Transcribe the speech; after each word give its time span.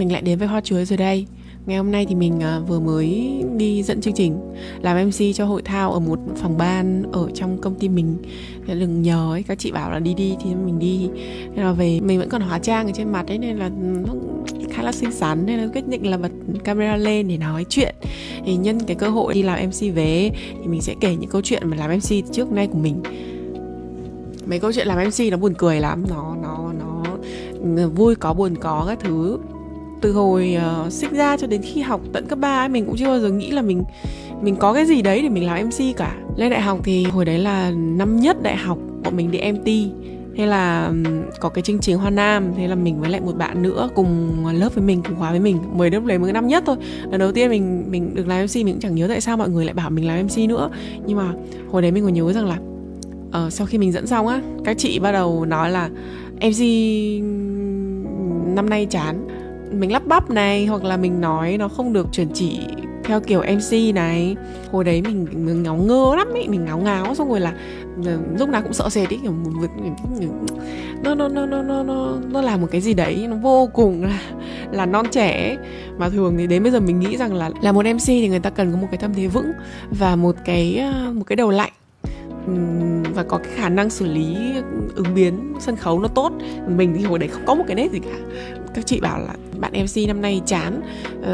mình 0.00 0.12
lại 0.12 0.22
đến 0.22 0.38
với 0.38 0.48
hoa 0.48 0.60
chuối 0.60 0.84
rồi 0.84 0.96
đây. 0.96 1.26
Ngày 1.66 1.76
hôm 1.76 1.90
nay 1.90 2.06
thì 2.08 2.14
mình 2.14 2.40
à, 2.40 2.58
vừa 2.58 2.80
mới 2.80 3.32
đi 3.56 3.82
dẫn 3.82 4.00
chương 4.00 4.14
trình 4.14 4.38
Làm 4.82 5.08
MC 5.08 5.34
cho 5.34 5.44
hội 5.44 5.62
thao 5.62 5.92
ở 5.92 6.00
một 6.00 6.18
phòng 6.36 6.58
ban 6.58 7.02
ở 7.12 7.28
trong 7.34 7.58
công 7.60 7.74
ty 7.74 7.88
mình. 7.88 8.16
Thế 8.66 8.74
đừng 8.74 9.02
nhờ 9.02 9.32
ấy, 9.32 9.42
các 9.42 9.58
chị 9.58 9.72
bảo 9.72 9.90
là 9.90 9.98
đi 9.98 10.14
đi 10.14 10.36
thì 10.44 10.54
mình 10.54 10.78
đi. 10.78 11.08
Nên 11.54 11.64
là 11.64 11.72
về 11.72 12.00
mình 12.00 12.18
vẫn 12.18 12.28
còn 12.28 12.42
hóa 12.42 12.58
trang 12.58 12.86
ở 12.86 12.92
trên 12.94 13.12
mặt 13.12 13.28
ấy 13.28 13.38
Nên 13.38 13.56
là 13.56 13.70
nó 14.06 14.14
khá 14.70 14.82
là 14.82 14.92
xinh 14.92 15.12
xắn 15.12 15.46
Nên 15.46 15.60
là 15.60 15.68
quyết 15.72 15.88
định 15.88 16.10
là 16.10 16.16
bật 16.16 16.32
camera 16.64 16.96
lên 16.96 17.28
để 17.28 17.36
nói 17.36 17.64
chuyện. 17.68 17.94
Thì 18.44 18.56
nhân 18.56 18.80
cái 18.80 18.96
cơ 18.96 19.08
hội 19.08 19.34
đi 19.34 19.42
làm 19.42 19.66
MC 19.66 19.94
về 19.94 20.30
Thì 20.62 20.66
mình 20.66 20.80
sẽ 20.82 20.94
kể 21.00 21.16
những 21.16 21.30
câu 21.30 21.40
chuyện 21.44 21.68
mà 21.68 21.76
làm 21.76 21.90
MC 21.90 22.32
trước 22.32 22.52
nay 22.52 22.66
của 22.66 22.78
mình. 22.78 23.02
Mấy 24.46 24.58
câu 24.58 24.72
chuyện 24.72 24.86
làm 24.86 25.08
MC 25.08 25.30
nó 25.30 25.36
buồn 25.36 25.54
cười 25.58 25.80
lắm 25.80 26.04
nó 26.08 26.36
nó 26.42 26.72
nó 26.78 27.04
ừ, 27.76 27.88
vui 27.88 28.14
có 28.14 28.34
buồn 28.34 28.54
có 28.60 28.84
các 28.88 28.98
thứ 29.00 29.38
từ 30.00 30.12
hồi 30.12 30.56
uh, 30.86 30.92
sinh 30.92 31.14
ra 31.14 31.36
cho 31.36 31.46
đến 31.46 31.62
khi 31.62 31.80
học 31.80 32.00
tận 32.12 32.26
cấp 32.26 32.38
3 32.38 32.62
ấy, 32.62 32.68
mình 32.68 32.86
cũng 32.86 32.96
chưa 32.96 33.06
bao 33.06 33.20
giờ 33.20 33.28
nghĩ 33.28 33.50
là 33.50 33.62
mình 33.62 33.84
mình 34.42 34.56
có 34.56 34.72
cái 34.72 34.86
gì 34.86 35.02
đấy 35.02 35.22
để 35.22 35.28
mình 35.28 35.46
làm 35.46 35.66
MC 35.66 35.96
cả. 35.96 36.16
Lên 36.36 36.50
đại 36.50 36.60
học 36.60 36.78
thì 36.84 37.04
hồi 37.04 37.24
đấy 37.24 37.38
là 37.38 37.70
năm 37.70 38.20
nhất 38.20 38.42
đại 38.42 38.56
học 38.56 38.78
bọn 39.04 39.16
mình 39.16 39.30
đi 39.30 39.52
MT 39.52 39.66
Thế 40.36 40.46
là 40.46 40.92
có 41.40 41.48
cái 41.48 41.62
chương 41.62 41.78
trình 41.78 41.98
Hoa 41.98 42.10
Nam 42.10 42.52
Thế 42.56 42.68
là 42.68 42.74
mình 42.74 43.00
với 43.00 43.10
lại 43.10 43.20
một 43.20 43.36
bạn 43.36 43.62
nữa 43.62 43.88
cùng 43.94 44.30
lớp 44.52 44.74
với 44.74 44.84
mình, 44.84 45.02
cùng 45.02 45.16
khóa 45.16 45.30
với 45.30 45.40
mình 45.40 45.58
Mới 45.72 45.90
lớp 45.90 46.04
lấy 46.04 46.18
mới 46.18 46.32
năm 46.32 46.46
nhất 46.46 46.62
thôi. 46.66 46.76
Lần 47.10 47.20
đầu 47.20 47.32
tiên 47.32 47.50
mình 47.50 47.84
mình 47.90 48.14
được 48.14 48.26
làm 48.26 48.44
MC 48.44 48.56
Mình 48.56 48.74
cũng 48.74 48.80
chẳng 48.80 48.94
nhớ 48.94 49.08
tại 49.08 49.20
sao 49.20 49.36
mọi 49.36 49.48
người 49.48 49.64
lại 49.64 49.74
bảo 49.74 49.90
mình 49.90 50.06
làm 50.06 50.26
MC 50.26 50.38
nữa. 50.48 50.70
Nhưng 51.06 51.16
mà 51.16 51.32
hồi 51.70 51.82
đấy 51.82 51.90
mình 51.90 52.04
còn 52.04 52.14
nhớ 52.14 52.32
rằng 52.32 52.46
là 52.46 52.58
uh, 53.46 53.52
Sau 53.52 53.66
khi 53.66 53.78
mình 53.78 53.92
dẫn 53.92 54.06
xong 54.06 54.26
á 54.26 54.40
Các 54.64 54.78
chị 54.78 54.98
bắt 54.98 55.12
đầu 55.12 55.44
nói 55.44 55.70
là 55.70 55.88
MC 56.40 56.60
năm 58.54 58.70
nay 58.70 58.86
chán 58.90 59.26
mình 59.70 59.92
lắp 59.92 60.06
bắp 60.06 60.30
này 60.30 60.66
hoặc 60.66 60.84
là 60.84 60.96
mình 60.96 61.20
nói 61.20 61.56
nó 61.58 61.68
không 61.68 61.92
được 61.92 62.06
chuẩn 62.12 62.28
chỉ 62.34 62.60
theo 63.04 63.20
kiểu 63.20 63.42
MC 63.42 63.94
này. 63.94 64.36
Hồi 64.72 64.84
đấy 64.84 65.02
mình, 65.02 65.26
mình 65.32 65.62
ngáo 65.62 65.76
ngơ 65.76 66.14
lắm 66.16 66.28
ấy 66.32 66.48
mình 66.48 66.64
ngáo 66.64 66.78
ngáo 66.78 67.14
xong 67.14 67.30
rồi 67.30 67.40
là 67.40 67.54
lúc 68.38 68.48
nào 68.48 68.62
cũng 68.62 68.72
sợ 68.72 68.88
sệt 68.88 69.08
ý 69.08 69.18
kiểu 69.22 69.34
nó 71.02 71.14
nó 71.14 71.28
nó 71.28 71.46
nó 71.46 71.62
nó 71.62 71.82
nó 71.82 72.16
nó 72.30 72.40
làm 72.40 72.60
một 72.60 72.68
cái 72.70 72.80
gì 72.80 72.94
đấy 72.94 73.26
nó 73.30 73.36
vô 73.36 73.70
cùng 73.72 74.02
là 74.02 74.20
là 74.72 74.86
non 74.86 75.06
trẻ 75.10 75.56
mà 75.98 76.08
thường 76.08 76.34
thì 76.38 76.46
đến 76.46 76.62
bây 76.62 76.72
giờ 76.72 76.80
mình 76.80 77.00
nghĩ 77.00 77.16
rằng 77.16 77.34
là 77.34 77.50
là 77.62 77.72
một 77.72 77.84
MC 77.86 78.06
thì 78.06 78.28
người 78.28 78.40
ta 78.40 78.50
cần 78.50 78.72
có 78.72 78.78
một 78.78 78.86
cái 78.90 78.98
tâm 78.98 79.14
thế 79.14 79.26
vững 79.26 79.52
và 79.90 80.16
một 80.16 80.36
cái 80.44 80.78
ờ, 80.78 81.12
một 81.12 81.24
cái 81.26 81.36
đầu 81.36 81.50
lạnh. 81.50 81.72
Và 83.14 83.22
có 83.22 83.38
cái 83.38 83.52
khả 83.56 83.68
năng 83.68 83.90
xử 83.90 84.06
lý 84.06 84.36
ứng 84.94 85.14
biến 85.14 85.54
sân 85.60 85.76
khấu 85.76 86.00
nó 86.00 86.08
tốt. 86.08 86.32
Mình 86.68 86.94
thì 86.98 87.04
hồi 87.04 87.18
đấy 87.18 87.28
không 87.28 87.42
có 87.46 87.54
một 87.54 87.64
cái 87.66 87.76
nét 87.76 87.90
gì 87.92 87.98
cả. 87.98 88.18
Các 88.74 88.86
chị 88.86 89.00
bảo 89.00 89.18
là 89.18 89.34
bạn 89.60 89.72
mc 89.72 90.08
năm 90.08 90.20
nay 90.20 90.40
chán. 90.46 90.80
Uh, 91.20 91.26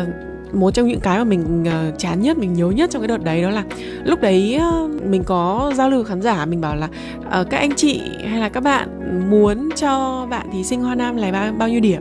một 0.55 0.71
trong 0.71 0.89
những 0.89 1.01
cái 1.01 1.19
mà 1.19 1.25
mình 1.25 1.63
uh, 1.63 1.99
chán 1.99 2.23
nhất 2.23 2.39
mình 2.39 2.53
nhớ 2.53 2.71
nhất 2.71 2.91
trong 2.91 3.03
cái 3.03 3.09
đợt 3.09 3.25
đấy 3.25 3.43
đó 3.43 3.51
là 3.51 3.65
lúc 4.05 4.21
đấy 4.21 4.61
uh, 4.85 5.03
mình 5.03 5.23
có 5.25 5.73
giao 5.75 5.91
lưu 5.91 6.05
khán 6.05 6.23
giả 6.23 6.47
mình 6.47 6.61
bảo 6.61 6.77
là 6.77 6.89
uh, 7.41 7.51
các 7.51 7.59
anh 7.59 7.75
chị 7.77 8.01
hay 8.25 8.41
là 8.41 8.49
các 8.49 8.61
bạn 8.61 8.89
muốn 9.31 9.69
cho 9.77 10.27
bạn 10.31 10.47
thí 10.53 10.65
sinh 10.65 10.83
hoa 10.83 10.95
nam 10.95 11.17
lấy 11.17 11.33
bao, 11.33 11.53
bao 11.53 11.69
nhiêu 11.69 11.81
điểm? 11.81 12.01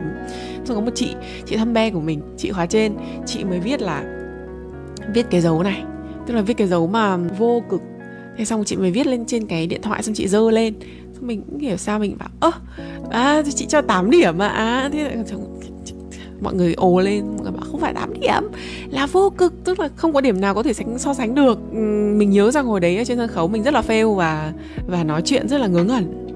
Rồi 0.64 0.76
có 0.76 0.80
một 0.80 0.90
chị 0.94 1.14
chị 1.46 1.56
thăm 1.56 1.72
be 1.72 1.90
của 1.90 2.00
mình 2.00 2.20
chị 2.36 2.52
khóa 2.52 2.66
trên 2.66 2.96
chị 3.26 3.44
mới 3.44 3.60
viết 3.60 3.82
là 3.82 4.04
viết 5.14 5.26
cái 5.30 5.40
dấu 5.40 5.62
này. 5.62 5.82
Tức 6.26 6.34
là 6.34 6.42
viết 6.42 6.56
cái 6.56 6.66
dấu 6.66 6.86
mà 6.86 7.16
vô 7.16 7.62
cực. 7.70 7.82
Thế 8.38 8.44
xong 8.44 8.64
chị 8.64 8.76
mới 8.76 8.90
viết 8.90 9.06
lên 9.06 9.26
trên 9.26 9.46
cái 9.46 9.66
điện 9.66 9.82
thoại 9.82 10.02
xong 10.02 10.14
chị 10.14 10.28
dơ 10.28 10.50
lên. 10.50 10.74
Xong 11.14 11.26
mình 11.26 11.42
cũng 11.50 11.58
hiểu 11.58 11.76
sao 11.76 11.98
mình 11.98 12.16
bảo 12.18 12.28
ơ 12.40 12.50
à 13.10 13.42
chị 13.54 13.66
cho 13.66 13.80
8 13.80 14.10
điểm 14.10 14.38
mà 14.38 14.48
à 14.48 14.88
thế 14.92 15.24
mọi 16.40 16.54
người 16.54 16.74
ồ 16.74 17.00
lên. 17.00 17.26
Mọi 17.26 17.42
người 17.42 17.52
bảo, 17.52 17.64
không 17.70 17.80
phải 17.80 17.94
8 17.94 18.20
điểm 18.20 18.42
là 18.90 19.06
vô 19.06 19.30
cực. 19.30 19.64
Tức 19.64 19.80
là 19.80 19.88
không 19.96 20.12
có 20.12 20.20
điểm 20.20 20.40
nào 20.40 20.54
có 20.54 20.62
thể 20.62 20.72
sánh, 20.72 20.98
so 20.98 21.14
sánh 21.14 21.34
được. 21.34 21.58
Ừ, 21.72 21.78
mình 22.16 22.30
nhớ 22.30 22.50
rằng 22.50 22.66
hồi 22.66 22.80
đấy 22.80 22.96
ở 22.96 23.04
trên 23.04 23.18
sân 23.18 23.28
khấu, 23.28 23.48
mình 23.48 23.62
rất 23.62 23.74
là 23.74 23.82
fail 23.88 24.14
và 24.14 24.52
và 24.86 25.04
nói 25.04 25.22
chuyện 25.24 25.48
rất 25.48 25.58
là 25.58 25.66
ngớ 25.66 25.84
ngẩn 25.84 26.26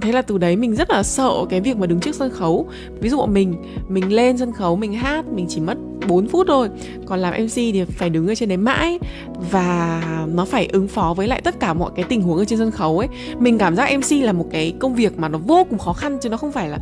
thế 0.00 0.12
là 0.12 0.22
từ 0.22 0.38
đấy 0.38 0.56
mình 0.56 0.74
rất 0.74 0.90
là 0.90 1.02
sợ 1.02 1.32
cái 1.50 1.60
việc 1.60 1.76
mà 1.76 1.86
đứng 1.86 2.00
trước 2.00 2.14
sân 2.14 2.30
khấu. 2.30 2.68
Ví 3.00 3.08
dụ 3.08 3.26
mình 3.26 3.54
mình 3.88 4.12
lên 4.12 4.38
sân 4.38 4.52
khấu, 4.52 4.76
mình 4.76 4.94
hát, 4.94 5.24
mình 5.34 5.46
chỉ 5.48 5.60
mất 5.60 5.78
4 6.08 6.28
phút 6.28 6.46
thôi. 6.48 6.68
Còn 7.06 7.18
làm 7.18 7.44
mc 7.44 7.54
thì 7.54 7.84
phải 7.84 8.10
đứng 8.10 8.28
ở 8.28 8.34
trên 8.34 8.48
đấy 8.48 8.58
mãi 8.58 8.98
và 9.50 10.02
nó 10.34 10.44
phải 10.44 10.68
ứng 10.72 10.88
phó 10.88 11.14
với 11.16 11.28
lại 11.28 11.40
tất 11.40 11.60
cả 11.60 11.72
mọi 11.72 11.90
cái 11.96 12.04
tình 12.08 12.22
huống 12.22 12.38
ở 12.38 12.44
trên 12.44 12.58
sân 12.58 12.70
khấu 12.70 12.98
ấy. 12.98 13.08
Mình 13.38 13.58
cảm 13.58 13.76
giác 13.76 13.90
mc 13.96 14.22
là 14.24 14.32
một 14.32 14.46
cái 14.50 14.74
công 14.78 14.94
việc 14.94 15.18
mà 15.18 15.28
nó 15.28 15.38
vô 15.38 15.66
cùng 15.70 15.78
khó 15.78 15.92
khăn 15.92 16.18
chứ 16.22 16.28
nó 16.28 16.36
không 16.36 16.52
phải 16.52 16.68
là, 16.68 16.78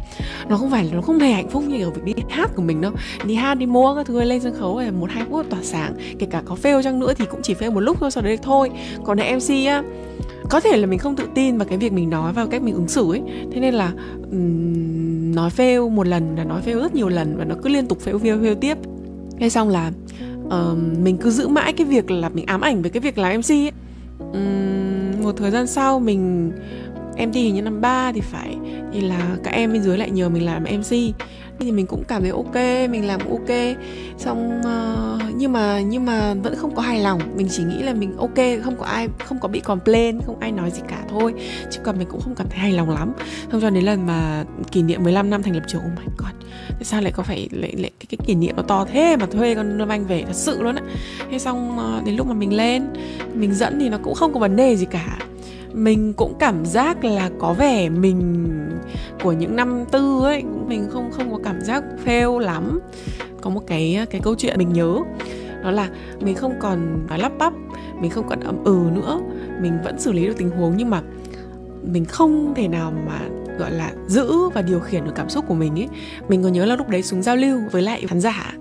nó 0.49 0.57
không 0.57 0.71
phải 0.71 0.85
là, 0.85 0.91
nó 0.95 1.03
không 1.03 1.19
hề 1.19 1.33
hạnh 1.33 1.49
phúc 1.49 1.63
như 1.69 1.85
ở 1.85 1.91
việc 1.91 2.05
đi 2.05 2.15
hát 2.29 2.51
của 2.57 2.63
mình 2.63 2.81
đâu. 2.81 2.93
Đi 3.25 3.35
hát, 3.35 3.55
đi 3.55 3.67
mua 3.67 3.95
các 3.95 4.07
thứ, 4.07 4.25
lên 4.25 4.41
sân 4.41 4.55
khấu 4.59 4.81
là 4.81 4.91
một 4.91 5.11
hai 5.11 5.25
phút 5.31 5.51
tỏa 5.51 5.61
sáng. 5.63 5.95
Kể 6.19 6.27
cả 6.31 6.43
có 6.45 6.57
fail 6.63 6.83
chăng 6.83 7.01
nữa 7.01 7.15
thì 7.15 7.25
cũng 7.31 7.41
chỉ 7.43 7.55
fail 7.55 7.73
một 7.73 7.81
lúc 7.81 7.97
thôi, 8.01 8.11
sau 8.11 8.23
đấy 8.23 8.39
thôi. 8.43 8.71
Còn 9.05 9.19
là 9.19 9.25
mc 9.37 9.67
á 9.67 9.83
có 10.49 10.61
thể 10.61 10.77
là 10.77 10.87
mình 10.87 10.99
không 10.99 11.17
tự 11.17 11.29
tin 11.35 11.59
vào 11.59 11.69
cái 11.69 11.79
việc 11.79 11.93
mình 11.93 12.11
nói 12.11 12.33
và 12.33 12.47
cách 12.47 12.63
mình 12.63 12.75
ứng 12.75 12.89
xử 12.89 13.13
ấy. 13.13 13.23
Thế 13.53 13.61
nên 13.61 13.75
là 13.75 13.93
um, 14.31 15.35
nói 15.35 15.51
fail 15.57 15.91
một 15.91 16.07
lần 16.07 16.37
là 16.37 16.45
nói 16.45 16.63
fail 16.67 16.81
rất 16.81 16.95
nhiều 16.95 17.09
lần 17.09 17.37
và 17.39 17.45
nó 17.45 17.55
cứ 17.63 17.69
liên 17.69 17.87
tục 17.87 17.99
fail 18.05 18.19
fail 18.19 18.43
fail 18.43 18.55
tiếp. 18.55 18.79
Thế 19.39 19.49
xong 19.49 19.69
là 19.69 19.93
um, 20.51 21.05
mình 21.05 21.19
cứ 21.19 21.31
giữ 21.31 21.49
mãi 21.49 21.73
cái 21.73 21.87
việc 21.87 22.11
là 22.11 22.29
mình 22.29 22.47
ám 22.47 22.61
ảnh 22.61 22.83
về 22.83 22.91
cái 22.91 23.01
việc 23.01 23.19
làm 23.19 23.39
mc 23.39 23.51
ấy. 23.51 23.73
Um, 24.19 25.23
một 25.23 25.37
thời 25.37 25.51
gian 25.51 25.67
sau 25.67 26.01
mình 26.01 26.53
em 27.17 27.33
đi 27.33 27.51
như 27.51 27.63
năm 27.63 27.81
ba 27.81 28.13
thì 28.13 28.21
phải 28.21 28.57
thì 28.93 29.01
là 29.01 29.37
các 29.45 29.51
em 29.51 29.73
bên 29.73 29.83
dưới 29.83 29.99
lại 29.99 30.11
nhờ 30.11 30.29
mình 30.29 30.45
làm 30.45 30.63
mc 30.63 30.97
thì 31.59 31.73
mình 31.73 31.87
cũng 31.87 32.05
cảm 32.09 32.23
thấy 32.23 32.31
ok 32.31 32.55
mình 32.91 33.07
làm 33.07 33.21
ok. 33.21 33.77
Xong 34.19 34.61
uh, 34.61 35.37
nhưng 35.37 35.53
mà 35.53 35.81
nhưng 35.81 36.05
mà 36.05 36.35
vẫn 36.35 36.55
không 36.57 36.75
có 36.75 36.83
hài 36.83 37.01
lòng. 37.01 37.21
Mình 37.37 37.49
chỉ 37.51 37.63
nghĩ 37.65 37.83
là 37.83 37.95
mình 37.95 38.17
ok 38.17 38.39
không 38.65 38.77
có 38.77 38.85
ai 38.85 39.09
không 39.25 39.39
có 39.41 39.49
bị 39.49 39.61
complain 39.61 40.21
không 40.27 40.41
ai 40.41 40.53
nói 40.53 40.71
gì 40.71 40.81
cả 40.89 41.03
thôi. 41.11 41.35
Chứ 41.71 41.81
còn 41.85 41.99
mình 41.99 42.09
cũng 42.11 42.21
không 42.21 42.35
cảm 42.35 42.47
thấy 42.51 42.59
hài 42.59 42.73
lòng 42.73 42.91
lắm. 42.91 43.13
Xong 43.53 43.61
cho 43.61 43.71
đến 43.71 43.85
lần 43.85 44.07
mà 44.07 44.45
kỷ 44.73 44.83
niệm 44.83 45.03
15 45.05 45.31
năm 45.31 45.43
thành 45.43 45.55
lập 45.55 45.63
trường 45.69 45.83
oh 45.87 45.99
my 45.99 46.05
god 46.19 46.39
tại 46.79 46.85
sao 46.85 47.01
lại 47.01 47.13
có 47.13 47.23
phải 47.23 47.49
lại, 47.53 47.73
lại 47.77 47.91
cái, 48.01 48.07
cái 48.09 48.27
kỷ 48.27 48.35
niệm 48.35 48.57
nó 48.57 48.63
to 48.63 48.87
thế 48.93 49.17
mà 49.17 49.27
thuê 49.27 49.55
con 49.55 49.79
Lâm 49.79 49.89
Anh 49.89 50.07
về 50.07 50.23
thật 50.27 50.35
sự 50.35 50.63
luôn 50.63 50.77
á. 50.77 50.83
Thế 51.31 51.39
xong 51.39 51.79
uh, 51.79 52.05
đến 52.07 52.17
lúc 52.17 52.27
mà 52.27 52.35
mình 52.35 52.57
lên 52.57 52.87
mình 53.35 53.55
dẫn 53.55 53.81
thì 53.81 53.89
nó 53.89 53.99
cũng 54.03 54.15
không 54.15 54.33
có 54.33 54.41
vấn 54.41 54.57
đề 54.57 54.77
gì 54.77 54.87
cả 54.91 55.19
mình 55.73 56.13
cũng 56.13 56.35
cảm 56.39 56.65
giác 56.67 57.05
là 57.05 57.31
có 57.39 57.53
vẻ 57.53 57.89
mình 57.89 58.49
của 59.23 59.33
những 59.33 59.57
năm 59.57 59.85
tư 59.93 60.21
ấy, 60.25 60.45
mình 60.67 60.87
không 60.91 61.11
không 61.11 61.33
có 61.33 61.39
cảm 61.45 61.61
giác 61.61 61.85
fail 62.05 62.39
lắm. 62.39 62.81
Có 63.41 63.51
một 63.51 63.63
cái 63.67 64.07
cái 64.11 64.21
câu 64.21 64.35
chuyện 64.35 64.59
mình 64.59 64.73
nhớ, 64.73 64.97
đó 65.63 65.71
là 65.71 65.89
mình 66.21 66.35
không 66.35 66.55
còn 66.61 67.07
nói 67.09 67.19
lắp 67.19 67.33
bắp, 67.39 67.53
mình 68.01 68.11
không 68.11 68.29
còn 68.29 68.41
ậm 68.41 68.65
ừ 68.65 68.79
nữa, 68.95 69.21
mình 69.63 69.79
vẫn 69.85 70.01
xử 70.01 70.13
lý 70.13 70.27
được 70.27 70.35
tình 70.39 70.51
huống 70.51 70.77
nhưng 70.77 70.91
mà 70.91 71.03
mình 71.83 72.05
không 72.05 72.53
thể 72.57 72.69
nào 72.69 72.93
mà 73.07 73.21
gọi 73.59 73.71
là 73.71 73.93
giữ 74.07 74.49
và 74.49 74.63
điều 74.63 74.81
khiển 74.81 75.05
được 75.05 75.13
cảm 75.15 75.29
xúc 75.29 75.45
của 75.49 75.55
mình 75.55 75.75
ấy 75.75 75.89
mình 76.29 76.43
còn 76.43 76.53
nhớ 76.53 76.65
là 76.65 76.77
lúc 76.77 76.89
đấy 76.89 77.03
xuống 77.03 77.23
giao 77.23 77.37
lưu 77.37 77.61
với 77.73 77.83
lại 77.83 78.05
khán 78.07 78.21
giả. 78.21 78.53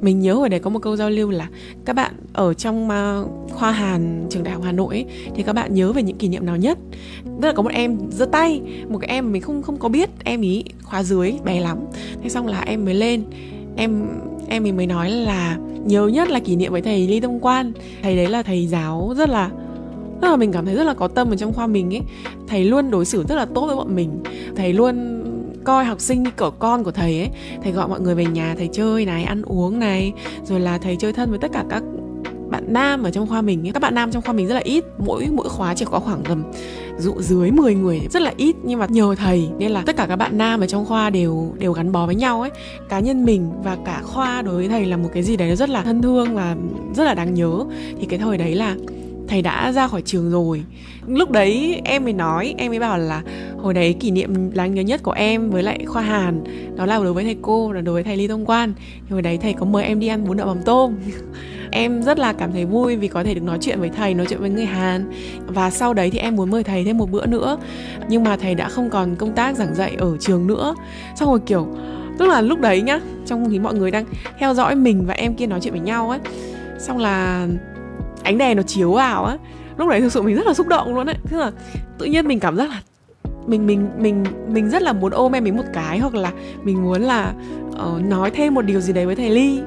Mình 0.00 0.20
nhớ 0.20 0.34
ở 0.34 0.48
đấy 0.48 0.60
có 0.60 0.70
một 0.70 0.78
câu 0.78 0.96
giao 0.96 1.10
lưu 1.10 1.30
là 1.30 1.48
các 1.84 1.96
bạn 1.96 2.12
ở 2.32 2.54
trong 2.54 2.90
à, 2.90 3.20
khoa 3.50 3.70
hàn 3.70 4.26
trường 4.30 4.42
đại 4.42 4.54
học 4.54 4.62
hà 4.64 4.72
nội 4.72 4.94
ấy, 4.94 5.06
thì 5.34 5.42
các 5.42 5.52
bạn 5.52 5.74
nhớ 5.74 5.92
về 5.92 6.02
những 6.02 6.16
kỷ 6.16 6.28
niệm 6.28 6.46
nào 6.46 6.56
nhất? 6.56 6.78
Tức 7.24 7.48
là 7.48 7.52
có 7.52 7.62
một 7.62 7.72
em 7.72 7.98
giơ 8.10 8.24
tay 8.24 8.60
một 8.88 8.98
cái 8.98 9.08
em 9.08 9.32
mình 9.32 9.42
không 9.42 9.62
không 9.62 9.76
có 9.76 9.88
biết 9.88 10.10
em 10.24 10.40
ý 10.40 10.64
khóa 10.82 11.02
dưới 11.02 11.34
bé 11.44 11.60
lắm. 11.60 11.78
Thế 12.22 12.28
xong 12.28 12.46
là 12.46 12.60
em 12.60 12.84
mới 12.84 12.94
lên. 12.94 13.24
Em 13.76 14.06
em 14.48 14.62
mình 14.62 14.76
mới 14.76 14.86
nói 14.86 15.10
là 15.10 15.58
nhớ 15.84 16.06
nhất 16.06 16.28
là 16.28 16.40
kỷ 16.40 16.56
niệm 16.56 16.72
với 16.72 16.82
thầy 16.82 17.08
Lý 17.08 17.20
Tâm 17.20 17.40
Quan. 17.40 17.72
Thầy 18.02 18.16
đấy 18.16 18.28
là 18.28 18.42
thầy 18.42 18.66
giáo 18.66 19.14
rất 19.16 19.28
là 19.28 19.50
tức 20.20 20.28
là 20.28 20.36
mình 20.36 20.52
cảm 20.52 20.64
thấy 20.66 20.74
rất 20.74 20.84
là 20.84 20.94
có 20.94 21.08
tâm 21.08 21.30
ở 21.30 21.36
trong 21.36 21.52
khoa 21.52 21.66
mình 21.66 21.94
ấy 21.94 22.02
thầy 22.48 22.64
luôn 22.64 22.90
đối 22.90 23.04
xử 23.04 23.24
rất 23.28 23.34
là 23.34 23.46
tốt 23.54 23.66
với 23.66 23.76
bọn 23.76 23.94
mình. 23.94 24.22
Thầy 24.56 24.72
luôn 24.72 25.22
coi 25.64 25.84
học 25.84 26.00
sinh 26.00 26.22
như 26.22 26.30
cỡ 26.36 26.50
con 26.50 26.84
của 26.84 26.90
thầy 26.90 27.18
ấy. 27.18 27.30
Thầy 27.62 27.72
gọi 27.72 27.88
mọi 27.88 28.00
người 28.00 28.14
về 28.14 28.24
nhà, 28.24 28.54
thầy 28.58 28.68
chơi 28.72 29.04
này, 29.04 29.24
ăn 29.24 29.42
uống 29.42 29.78
này, 29.78 30.12
rồi 30.44 30.60
là 30.60 30.78
thầy 30.78 30.96
chơi 30.96 31.12
thân 31.12 31.30
với 31.30 31.38
tất 31.38 31.50
cả 31.52 31.64
các 31.70 31.82
bạn 32.50 32.64
nam 32.68 33.02
ở 33.02 33.10
trong 33.10 33.26
khoa 33.26 33.42
mình 33.42 33.66
ấy. 33.66 33.72
các 33.72 33.82
bạn 33.82 33.94
nam 33.94 34.10
trong 34.12 34.22
khoa 34.22 34.32
mình 34.32 34.46
rất 34.46 34.54
là 34.54 34.60
ít. 34.60 34.84
Mỗi 34.98 35.26
mỗi 35.32 35.48
khóa 35.48 35.74
chỉ 35.74 35.84
có 35.90 36.00
khoảng 36.00 36.22
tầm 36.24 36.44
dụ 36.98 37.14
dưới 37.18 37.50
10 37.50 37.74
người, 37.74 38.00
rất 38.10 38.22
là 38.22 38.32
ít. 38.36 38.56
Nhưng 38.62 38.78
mà 38.78 38.86
nhờ 38.90 39.14
thầy 39.18 39.48
nên 39.58 39.70
là 39.70 39.82
tất 39.86 39.96
cả 39.96 40.06
các 40.08 40.16
bạn 40.16 40.38
nam 40.38 40.60
ở 40.60 40.66
trong 40.66 40.86
khoa 40.86 41.10
đều 41.10 41.52
đều 41.58 41.72
gắn 41.72 41.92
bó 41.92 42.06
với 42.06 42.14
nhau 42.14 42.40
ấy. 42.40 42.50
Cá 42.88 43.00
nhân 43.00 43.24
mình 43.24 43.50
và 43.64 43.76
cả 43.84 44.00
khoa 44.04 44.42
đối 44.42 44.54
với 44.54 44.68
thầy 44.68 44.84
là 44.84 44.96
một 44.96 45.08
cái 45.14 45.22
gì 45.22 45.36
đấy 45.36 45.56
rất 45.56 45.70
là 45.70 45.82
thân 45.82 46.02
thương 46.02 46.34
và 46.34 46.56
rất 46.94 47.04
là 47.04 47.14
đáng 47.14 47.34
nhớ. 47.34 47.64
Thì 48.00 48.06
cái 48.06 48.18
thời 48.18 48.38
đấy 48.38 48.54
là 48.54 48.76
thầy 49.28 49.42
đã 49.42 49.72
ra 49.72 49.88
khỏi 49.88 50.02
trường 50.02 50.30
rồi. 50.30 50.64
Lúc 51.06 51.30
đấy 51.30 51.80
em 51.84 52.04
mới 52.04 52.12
nói, 52.12 52.54
em 52.58 52.70
mới 52.70 52.78
bảo 52.78 52.98
là 52.98 53.22
hồi 53.58 53.74
đấy 53.74 53.92
kỷ 54.00 54.10
niệm 54.10 54.54
đáng 54.54 54.74
nhớ 54.74 54.82
nhất 54.82 55.02
của 55.02 55.12
em 55.12 55.50
với 55.50 55.62
lại 55.62 55.84
khoa 55.86 56.02
hàn. 56.02 56.44
Đó 56.76 56.86
là 56.86 56.96
đối 56.96 57.12
với 57.12 57.24
thầy 57.24 57.36
cô, 57.42 57.72
là 57.72 57.80
đối 57.80 57.92
với 57.92 58.02
thầy 58.02 58.16
ly 58.16 58.28
thông 58.28 58.46
quan. 58.46 58.74
Thì 58.76 59.10
hồi 59.10 59.22
đấy 59.22 59.38
thầy 59.42 59.52
có 59.52 59.66
mời 59.66 59.84
em 59.84 60.00
đi 60.00 60.08
ăn 60.08 60.24
bún 60.24 60.36
đậu 60.36 60.46
mắm 60.46 60.58
tôm. 60.64 60.94
Em 61.70 62.02
rất 62.02 62.18
là 62.18 62.32
cảm 62.32 62.52
thấy 62.52 62.64
vui 62.64 62.96
vì 62.96 63.08
có 63.08 63.24
thể 63.24 63.34
được 63.34 63.42
nói 63.42 63.58
chuyện 63.60 63.80
với 63.80 63.88
thầy, 63.88 64.14
nói 64.14 64.26
chuyện 64.28 64.40
với 64.40 64.50
người 64.50 64.64
hàn. 64.64 65.10
Và 65.46 65.70
sau 65.70 65.94
đấy 65.94 66.10
thì 66.10 66.18
em 66.18 66.36
muốn 66.36 66.50
mời 66.50 66.64
thầy 66.64 66.84
thêm 66.84 66.98
một 66.98 67.10
bữa 67.10 67.26
nữa. 67.26 67.58
Nhưng 68.08 68.24
mà 68.24 68.36
thầy 68.36 68.54
đã 68.54 68.68
không 68.68 68.90
còn 68.90 69.16
công 69.16 69.34
tác 69.34 69.56
giảng 69.56 69.74
dạy 69.74 69.94
ở 69.98 70.16
trường 70.20 70.46
nữa. 70.46 70.74
Xong 71.16 71.28
rồi 71.28 71.40
kiểu, 71.46 71.66
tức 72.18 72.26
là 72.26 72.40
lúc 72.40 72.60
đấy 72.60 72.82
nhá, 72.82 73.00
trong 73.26 73.50
khi 73.50 73.58
mọi 73.58 73.74
người 73.74 73.90
đang 73.90 74.04
theo 74.38 74.54
dõi 74.54 74.74
mình 74.74 75.04
và 75.06 75.14
em 75.14 75.34
kia 75.34 75.46
nói 75.46 75.60
chuyện 75.62 75.72
với 75.72 75.82
nhau 75.82 76.10
ấy, 76.10 76.18
xong 76.78 76.98
là 76.98 77.46
ánh 78.26 78.38
đèn 78.38 78.56
nó 78.56 78.62
chiếu 78.62 78.92
vào 78.92 79.24
á. 79.24 79.36
Lúc 79.78 79.88
đấy 79.88 80.00
thực 80.00 80.12
sự 80.12 80.22
mình 80.22 80.36
rất 80.36 80.46
là 80.46 80.54
xúc 80.54 80.68
động 80.68 80.94
luôn 80.94 81.06
đấy 81.06 81.16
tức 81.30 81.38
là 81.38 81.50
tự 81.98 82.06
nhiên 82.06 82.28
mình 82.28 82.40
cảm 82.40 82.56
giác 82.56 82.70
là 82.70 82.80
mình 83.46 83.66
mình 83.66 83.88
mình 83.98 84.24
mình 84.48 84.70
rất 84.70 84.82
là 84.82 84.92
muốn 84.92 85.12
ôm 85.12 85.32
em 85.32 85.44
ấy 85.44 85.52
một 85.52 85.64
cái 85.72 85.98
hoặc 85.98 86.14
là 86.14 86.32
mình 86.62 86.82
muốn 86.82 87.02
là 87.02 87.32
uh, 87.68 88.04
nói 88.04 88.30
thêm 88.30 88.54
một 88.54 88.62
điều 88.62 88.80
gì 88.80 88.92
đấy 88.92 89.06
với 89.06 89.16
thầy 89.16 89.30
ly 89.30 89.60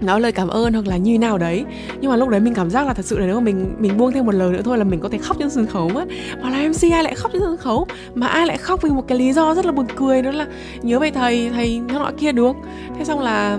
nói 0.00 0.20
lời 0.20 0.32
cảm 0.32 0.48
ơn 0.48 0.72
hoặc 0.72 0.86
là 0.86 0.96
như 0.96 1.18
nào 1.18 1.38
đấy. 1.38 1.64
Nhưng 2.00 2.10
mà 2.10 2.16
lúc 2.16 2.28
đấy 2.28 2.40
mình 2.40 2.54
cảm 2.54 2.70
giác 2.70 2.86
là 2.86 2.94
thật 2.94 3.04
sự 3.04 3.18
là 3.18 3.26
nếu 3.26 3.34
mà 3.34 3.40
mình 3.40 3.74
mình 3.78 3.96
buông 3.96 4.12
thêm 4.12 4.26
một 4.26 4.34
lời 4.34 4.52
nữa 4.52 4.62
thôi 4.64 4.78
là 4.78 4.84
mình 4.84 5.00
có 5.00 5.08
thể 5.08 5.18
khóc 5.18 5.36
trên 5.38 5.50
sân 5.50 5.66
khấu 5.66 5.90
á. 5.96 6.04
Mà 6.42 6.50
là 6.50 6.68
mc 6.68 6.92
ai 6.92 7.02
lại 7.04 7.14
khóc 7.14 7.30
trên 7.32 7.42
sân 7.42 7.56
khấu? 7.56 7.86
Mà 8.14 8.26
ai 8.26 8.46
lại 8.46 8.56
khóc 8.56 8.82
vì 8.82 8.90
một 8.90 9.04
cái 9.08 9.18
lý 9.18 9.32
do 9.32 9.54
rất 9.54 9.66
là 9.66 9.72
buồn 9.72 9.86
cười 9.96 10.22
đó 10.22 10.30
là 10.30 10.46
nhớ 10.82 10.98
về 10.98 11.10
thầy 11.10 11.50
thầy 11.50 11.80
nó 11.88 11.98
nọ 11.98 12.10
kia 12.18 12.32
được 12.32 12.56
thế 12.98 13.04
xong 13.04 13.20
là 13.20 13.58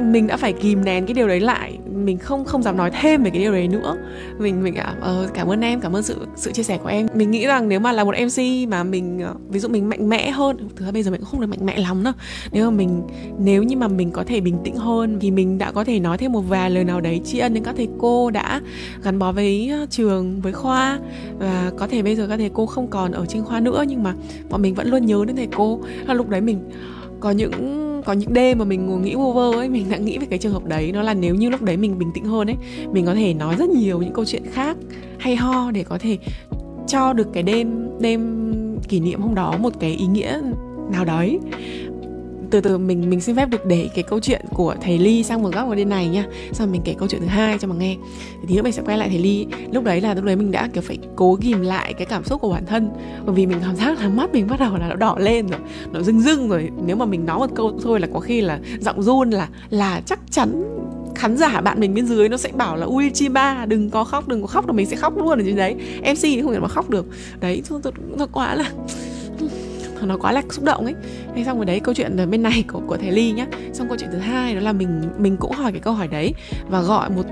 mình 0.00 0.26
đã 0.26 0.36
phải 0.36 0.52
kìm 0.52 0.84
nén 0.84 1.06
cái 1.06 1.14
điều 1.14 1.28
đấy 1.28 1.40
lại 1.40 1.78
mình 2.06 2.18
không 2.18 2.44
không 2.44 2.62
dám 2.62 2.76
nói 2.76 2.90
thêm 2.90 3.22
về 3.22 3.30
cái 3.30 3.40
điều 3.40 3.52
đấy 3.52 3.68
nữa. 3.68 3.96
Mình 4.38 4.62
mình 4.62 4.74
à, 4.74 4.94
uh, 4.98 5.34
cảm 5.34 5.50
ơn 5.50 5.60
em 5.60 5.80
cảm 5.80 5.96
ơn 5.96 6.02
sự 6.02 6.26
sự 6.36 6.52
chia 6.52 6.62
sẻ 6.62 6.78
của 6.78 6.88
em. 6.88 7.06
Mình 7.14 7.30
nghĩ 7.30 7.46
rằng 7.46 7.68
nếu 7.68 7.80
mà 7.80 7.92
là 7.92 8.04
một 8.04 8.14
mc 8.24 8.68
mà 8.68 8.82
mình 8.82 9.20
uh, 9.30 9.40
ví 9.50 9.60
dụ 9.60 9.68
mình 9.68 9.88
mạnh 9.88 10.08
mẽ 10.08 10.30
hơn 10.30 10.56
thực 10.76 10.86
ra 10.86 10.92
bây 10.92 11.02
giờ 11.02 11.10
mình 11.10 11.20
cũng 11.20 11.30
không 11.30 11.40
được 11.40 11.46
mạnh 11.46 11.66
mẽ 11.66 11.78
lắm 11.78 12.04
đâu 12.04 12.12
nếu 12.52 12.70
mà 12.70 12.76
mình 12.76 13.02
nếu 13.38 13.62
như 13.62 13.76
mà 13.76 13.88
mình 13.88 14.10
có 14.10 14.24
thể 14.24 14.40
bình 14.40 14.58
tĩnh 14.64 14.76
hơn 14.76 15.18
thì 15.20 15.30
mình 15.30 15.58
đã 15.58 15.72
có 15.72 15.84
thể 15.84 16.00
nói 16.00 16.18
thêm 16.18 16.32
một 16.32 16.40
vài 16.40 16.70
lời 16.70 16.84
nào 16.84 17.00
đấy 17.00 17.20
tri 17.24 17.38
ân 17.38 17.54
đến 17.54 17.64
các 17.64 17.74
thầy 17.76 17.88
cô 17.98 18.30
đã 18.30 18.60
gắn 19.02 19.18
bó 19.18 19.32
với 19.32 19.68
ờ, 19.68 19.86
trường 19.90 20.40
với 20.40 20.52
khoa. 20.52 20.98
Và 21.38 21.72
có 21.76 21.86
thể 21.86 22.02
bây 22.02 22.16
giờ 22.16 22.26
các 22.28 22.36
thầy 22.36 22.50
cô 22.54 22.66
không 22.66 22.90
còn 22.90 23.12
ở 23.12 23.26
trên 23.26 23.44
khoa 23.44 23.60
nữa 23.60 23.84
nhưng 23.88 24.02
mà 24.02 24.14
bọn 24.50 24.62
mình 24.62 24.74
vẫn 24.74 24.88
luôn 24.88 25.06
nhớ 25.06 25.24
đến 25.26 25.36
thầy 25.36 25.48
cô. 25.56 25.80
Là 26.06 26.14
lúc 26.14 26.28
đấy 26.28 26.40
mình 26.40 26.70
có 27.20 27.30
những 27.30 27.85
có 28.06 28.12
những 28.12 28.32
đêm 28.32 28.58
mà 28.58 28.64
mình 28.64 28.86
ngồi 28.86 29.00
nghĩ 29.00 29.14
vô 29.14 29.32
vơ 29.32 29.52
ấy, 29.52 29.68
mình 29.68 29.86
đã 29.90 29.96
nghĩ 29.96 30.18
về 30.18 30.26
cái 30.30 30.38
trường 30.38 30.52
hợp 30.52 30.64
đấy 30.64 30.92
nó 30.92 31.02
là 31.02 31.14
nếu 31.14 31.34
như 31.34 31.50
lúc 31.50 31.62
đấy 31.62 31.76
mình 31.76 31.98
bình 31.98 32.10
tĩnh 32.14 32.24
hơn 32.24 32.50
ấy, 32.50 32.56
mình 32.92 33.06
có 33.06 33.14
thể 33.14 33.34
nói 33.34 33.56
rất 33.58 33.68
nhiều 33.68 33.98
những 34.02 34.12
câu 34.12 34.24
chuyện 34.24 34.42
khác 34.52 34.76
hay 35.18 35.36
ho 35.36 35.70
để 35.70 35.84
có 35.84 35.98
thể 35.98 36.18
cho 36.86 37.12
được 37.12 37.28
cái 37.32 37.42
đêm 37.42 37.88
đêm 38.00 38.50
kỷ 38.88 39.00
niệm 39.00 39.20
hôm 39.20 39.34
đó 39.34 39.56
một 39.60 39.72
cái 39.80 39.90
ý 39.90 40.06
nghĩa 40.06 40.40
nào 40.92 41.04
đấy 41.04 41.38
từ 42.56 42.60
từ 42.60 42.78
mình 42.78 43.10
mình 43.10 43.20
xin 43.20 43.36
phép 43.36 43.50
được 43.50 43.66
để 43.66 43.88
cái 43.94 44.04
câu 44.08 44.20
chuyện 44.20 44.40
của 44.54 44.74
thầy 44.80 44.98
Ly 44.98 45.22
sang 45.22 45.42
một 45.42 45.54
góc 45.54 45.68
ở 45.68 45.74
bên 45.74 45.88
này 45.88 46.08
nha. 46.08 46.24
Xong 46.52 46.72
mình 46.72 46.80
kể 46.84 46.94
câu 46.98 47.08
chuyện 47.08 47.20
thứ 47.20 47.26
hai 47.26 47.58
cho 47.58 47.68
mà 47.68 47.74
nghe. 47.74 47.96
Thì 48.48 48.56
nữa 48.56 48.62
mình 48.62 48.72
sẽ 48.72 48.82
quay 48.86 48.98
lại 48.98 49.08
thầy 49.08 49.18
Ly. 49.18 49.46
Lúc 49.72 49.84
đấy 49.84 50.00
là 50.00 50.14
lúc 50.14 50.24
đấy 50.24 50.36
mình 50.36 50.50
đã 50.50 50.68
kiểu 50.72 50.82
phải 50.82 50.98
cố 51.16 51.38
ghìm 51.40 51.60
lại 51.60 51.94
cái 51.94 52.06
cảm 52.06 52.24
xúc 52.24 52.40
của 52.40 52.52
bản 52.52 52.66
thân. 52.66 52.90
Bởi 53.26 53.34
vì 53.34 53.46
mình 53.46 53.58
cảm 53.62 53.76
giác 53.76 54.00
là 54.00 54.08
mắt 54.08 54.32
mình 54.32 54.46
bắt 54.46 54.60
đầu 54.60 54.76
là 54.76 54.88
nó 54.88 54.94
đỏ 54.94 55.16
lên 55.18 55.46
rồi 55.46 55.60
nó 55.92 56.02
rưng 56.02 56.20
rưng 56.20 56.48
rồi. 56.48 56.70
Nếu 56.86 56.96
mà 56.96 57.04
mình 57.04 57.26
nói 57.26 57.38
một 57.38 57.50
câu 57.54 57.78
thôi 57.82 58.00
là 58.00 58.08
có 58.14 58.20
khi 58.20 58.40
là 58.40 58.58
giọng 58.80 59.02
run 59.02 59.30
là 59.30 59.48
là 59.70 60.00
chắc 60.06 60.20
chắn 60.30 60.62
khán 61.14 61.36
giả 61.36 61.60
bạn 61.60 61.80
mình 61.80 61.94
bên 61.94 62.06
dưới 62.06 62.28
nó 62.28 62.36
sẽ 62.36 62.50
bảo 62.52 62.76
là 62.76 62.86
ui 62.86 63.10
chi 63.10 63.28
ba 63.28 63.64
đừng 63.68 63.90
có 63.90 64.04
khóc 64.04 64.28
đừng 64.28 64.40
có 64.40 64.46
khóc 64.46 64.66
là 64.66 64.72
mình 64.72 64.86
sẽ 64.86 64.96
khóc 64.96 65.16
luôn 65.16 65.38
ở 65.38 65.44
trên 65.46 65.56
đấy. 65.56 65.74
Mc 66.00 66.22
thì 66.22 66.42
không 66.42 66.52
thể 66.52 66.58
mà 66.58 66.68
khóc 66.68 66.90
được. 66.90 67.06
Đấy 67.40 67.62
thật, 67.68 67.80
thật, 68.18 68.28
quá 68.32 68.54
là 68.54 68.70
nó 70.02 70.16
quá 70.16 70.32
là 70.32 70.42
xúc 70.50 70.64
động 70.64 70.84
ấy. 70.84 70.94
Hay 71.34 71.44
xong 71.44 71.56
rồi 71.56 71.66
đấy, 71.66 71.80
câu 71.80 71.94
chuyện 71.94 72.30
bên 72.30 72.42
này 72.42 72.64
của 72.72 72.80
của 72.86 72.96
thầy 72.96 73.10
ly 73.10 73.32
nhá. 73.32 73.46
Xong 73.72 73.88
câu 73.88 73.96
chuyện 74.00 74.10
thứ 74.12 74.18
hai 74.18 74.54
đó 74.54 74.60
là 74.60 74.72
mình 74.72 75.02
mình 75.18 75.36
cũng 75.36 75.52
hỏi 75.52 75.72
cái 75.72 75.80
câu 75.80 75.94
hỏi 75.94 76.08
đấy 76.08 76.34
và 76.68 76.82
gọi 76.82 77.10
một 77.10 77.26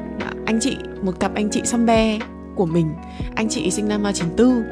anh 0.46 0.60
chị, 0.60 0.76
một 1.02 1.20
cặp 1.20 1.34
anh 1.34 1.50
chị 1.50 1.60
xăm 1.64 1.86
be 1.86 2.18
của 2.54 2.66
mình. 2.66 2.94
Anh 3.34 3.48
chị 3.48 3.70
sinh 3.70 3.88
năm 3.88 4.02
94 4.14 4.62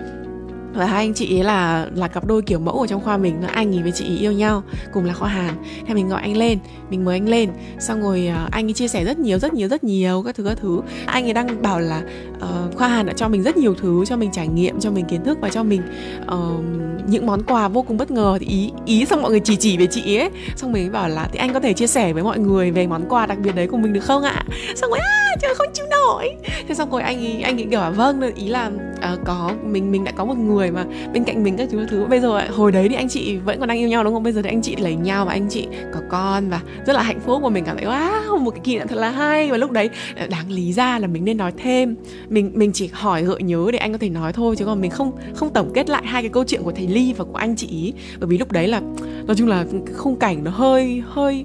và 0.74 0.86
hai 0.86 1.04
anh 1.04 1.14
chị 1.14 1.36
ấy 1.38 1.44
là 1.44 1.86
là 1.94 2.08
cặp 2.08 2.26
đôi 2.26 2.42
kiểu 2.42 2.58
mẫu 2.58 2.80
ở 2.80 2.86
trong 2.86 3.00
khoa 3.00 3.16
mình 3.16 3.42
anh 3.42 3.76
ấy 3.76 3.82
với 3.82 3.92
chị 3.92 4.04
ấy 4.04 4.19
yêu 4.19 4.32
nhau 4.32 4.62
cùng 4.92 5.04
là 5.04 5.14
khoa 5.14 5.28
hàn 5.28 5.54
thế 5.86 5.94
mình 5.94 6.08
gọi 6.08 6.22
anh 6.22 6.36
lên 6.36 6.58
mình 6.90 7.04
mời 7.04 7.16
anh 7.16 7.28
lên. 7.28 7.50
Xong 7.78 8.02
rồi 8.02 8.26
ờ, 8.26 8.48
anh 8.50 8.66
ấy 8.66 8.72
chia 8.72 8.88
sẻ 8.88 9.04
rất 9.04 9.19
nhiều 9.19 9.38
rất 9.38 9.54
nhiều 9.54 9.69
rất 9.69 9.84
nhiều 9.84 10.22
các 10.26 10.34
thứ 10.36 10.44
các 10.44 10.58
thứ. 10.60 10.80
Anh 11.06 11.24
ấy 11.24 11.32
đang 11.32 11.62
bảo 11.62 11.80
là 11.80 12.02
ờ, 12.40 12.64
uh, 12.69 12.76
khoa 12.76 12.88
hàn 12.88 13.06
đã 13.06 13.12
cho 13.12 13.28
mình 13.28 13.42
rất 13.42 13.56
nhiều 13.56 13.74
thứ 13.74 14.04
cho 14.04 14.16
mình 14.16 14.30
trải 14.32 14.48
nghiệm 14.48 14.80
cho 14.80 14.90
mình 14.90 15.04
kiến 15.04 15.24
thức 15.24 15.38
và 15.40 15.48
cho 15.48 15.62
mình 15.62 15.82
uh, 16.24 17.08
những 17.08 17.26
món 17.26 17.42
quà 17.42 17.69
vô 17.69 17.82
cùng 17.82 17.96
bất 17.96 18.10
ngờ. 18.10 18.38
Thì 18.40 18.46
ý 18.46 18.70
ý 18.86 19.04
xong 19.04 19.22
mọi 19.22 19.30
người 19.30 19.40
chỉ 19.40 19.56
chỉ 19.56 19.76
về 19.76 19.86
chị 19.86 20.16
ấy. 20.16 20.30
Xong 20.56 20.72
mình 20.72 20.92
bảo 20.92 21.08
là 21.08 21.28
thì 21.32 21.38
anh 21.38 21.52
có 21.52 21.60
thể 21.60 21.72
chia 21.72 21.86
sẻ 21.86 22.12
với 22.12 22.22
mọi 22.22 22.38
người 22.38 22.70
về 22.70 22.86
món 22.86 23.08
quà 23.08 23.26
đặc 23.26 23.38
biệt 23.38 23.54
đấy 23.54 23.66
của 23.66 23.76
mình 23.76 23.92
được 23.92 24.04
không 24.04 24.22
ạ? 24.22 24.44
Xong 24.76 24.90
rồi 24.90 24.98
à 24.98 25.36
trời 25.42 25.54
không 25.54 25.69
chịu 25.74 25.86
nổi. 25.90 26.36
Thế 26.69 26.74
xong 26.74 26.90
rồi 26.90 27.02
anh 27.02 27.19
ấy 27.19 27.42
anh 27.42 27.60
ấy 27.60 27.66
kiểu 27.70 27.80
là 27.80 27.90
vâng 27.90 28.34
ý 28.34 28.48
là 28.48 28.70
uh, 29.12 29.20
có 29.24 29.50
mình 29.64 29.92
mình 29.92 30.04
đã 30.04 30.12
có 30.12 30.24
một 30.24 30.36
người 30.36 30.61
mà. 30.70 30.84
Bên 31.12 31.24
cạnh 31.24 31.42
mình 31.42 31.56
các 31.56 31.68
thứ 31.70 31.86
thứ. 31.90 32.06
Bây 32.06 32.20
giờ 32.20 32.48
hồi 32.50 32.72
đấy 32.72 32.88
thì 32.88 32.94
anh 32.94 33.08
chị 33.08 33.36
vẫn 33.36 33.58
còn 33.58 33.68
đang 33.68 33.78
yêu 33.78 33.88
nhau 33.88 34.04
đúng 34.04 34.14
không? 34.14 34.22
Bây 34.22 34.32
giờ 34.32 34.42
thì 34.42 34.50
anh 34.50 34.62
chị 34.62 34.76
lấy 34.76 34.94
nhau 34.94 35.24
và 35.24 35.32
anh 35.32 35.48
chị 35.50 35.66
có 35.94 36.00
con 36.10 36.50
và 36.50 36.60
rất 36.86 36.92
là 36.92 37.02
hạnh 37.02 37.20
phúc 37.20 37.42
và 37.42 37.48
mình 37.48 37.64
cảm 37.64 37.76
thấy, 37.76 37.86
wow, 37.86 38.38
một 38.38 38.50
cái 38.50 38.60
kỷ 38.64 38.74
niệm 38.74 38.88
thật 38.88 38.98
là 38.98 39.10
hay. 39.10 39.50
Và 39.50 39.56
lúc 39.56 39.70
đấy 39.70 39.90
ờ, 40.16 40.26
đáng 40.26 40.50
lý 40.50 40.72
ra 40.72 40.98
là 40.98 41.06
mình 41.06 41.24
nên 41.24 41.36
nói 41.36 41.52
thêm. 41.56 41.96
Mình 42.28 42.50
mình 42.54 42.72
chỉ 42.72 42.90
hỏi 42.92 43.22
gợi 43.22 43.42
nhớ 43.42 43.70
để 43.72 43.78
anh 43.78 43.92
có 43.92 43.98
thể 43.98 44.08
nói 44.08 44.32
thôi, 44.32 44.56
chứ 44.56 44.64
còn 44.64 44.80
mình 44.80 44.90
không 44.90 45.12
không 45.34 45.52
tổng 45.52 45.70
kết 45.74 45.90
lại 45.90 46.02
hai 46.06 46.22
cái 46.22 46.28
câu 46.28 46.44
chuyện 46.44 46.62
của 46.62 46.72
thầy 46.72 46.86
ly 46.86 47.12
và 47.12 47.24
của 47.24 47.36
anh 47.36 47.56
chị 47.56 47.66
ý. 47.66 47.92
Bởi 48.20 48.28
vì 48.28 48.38
lúc 48.38 48.52
đấy 48.52 48.68
là, 48.68 48.80
nói 49.26 49.36
chung 49.36 49.48
là 49.48 49.64
khung 49.96 50.16
cảnh 50.16 50.44
nó 50.44 50.50
hơi 50.50 51.02
hơi 51.06 51.44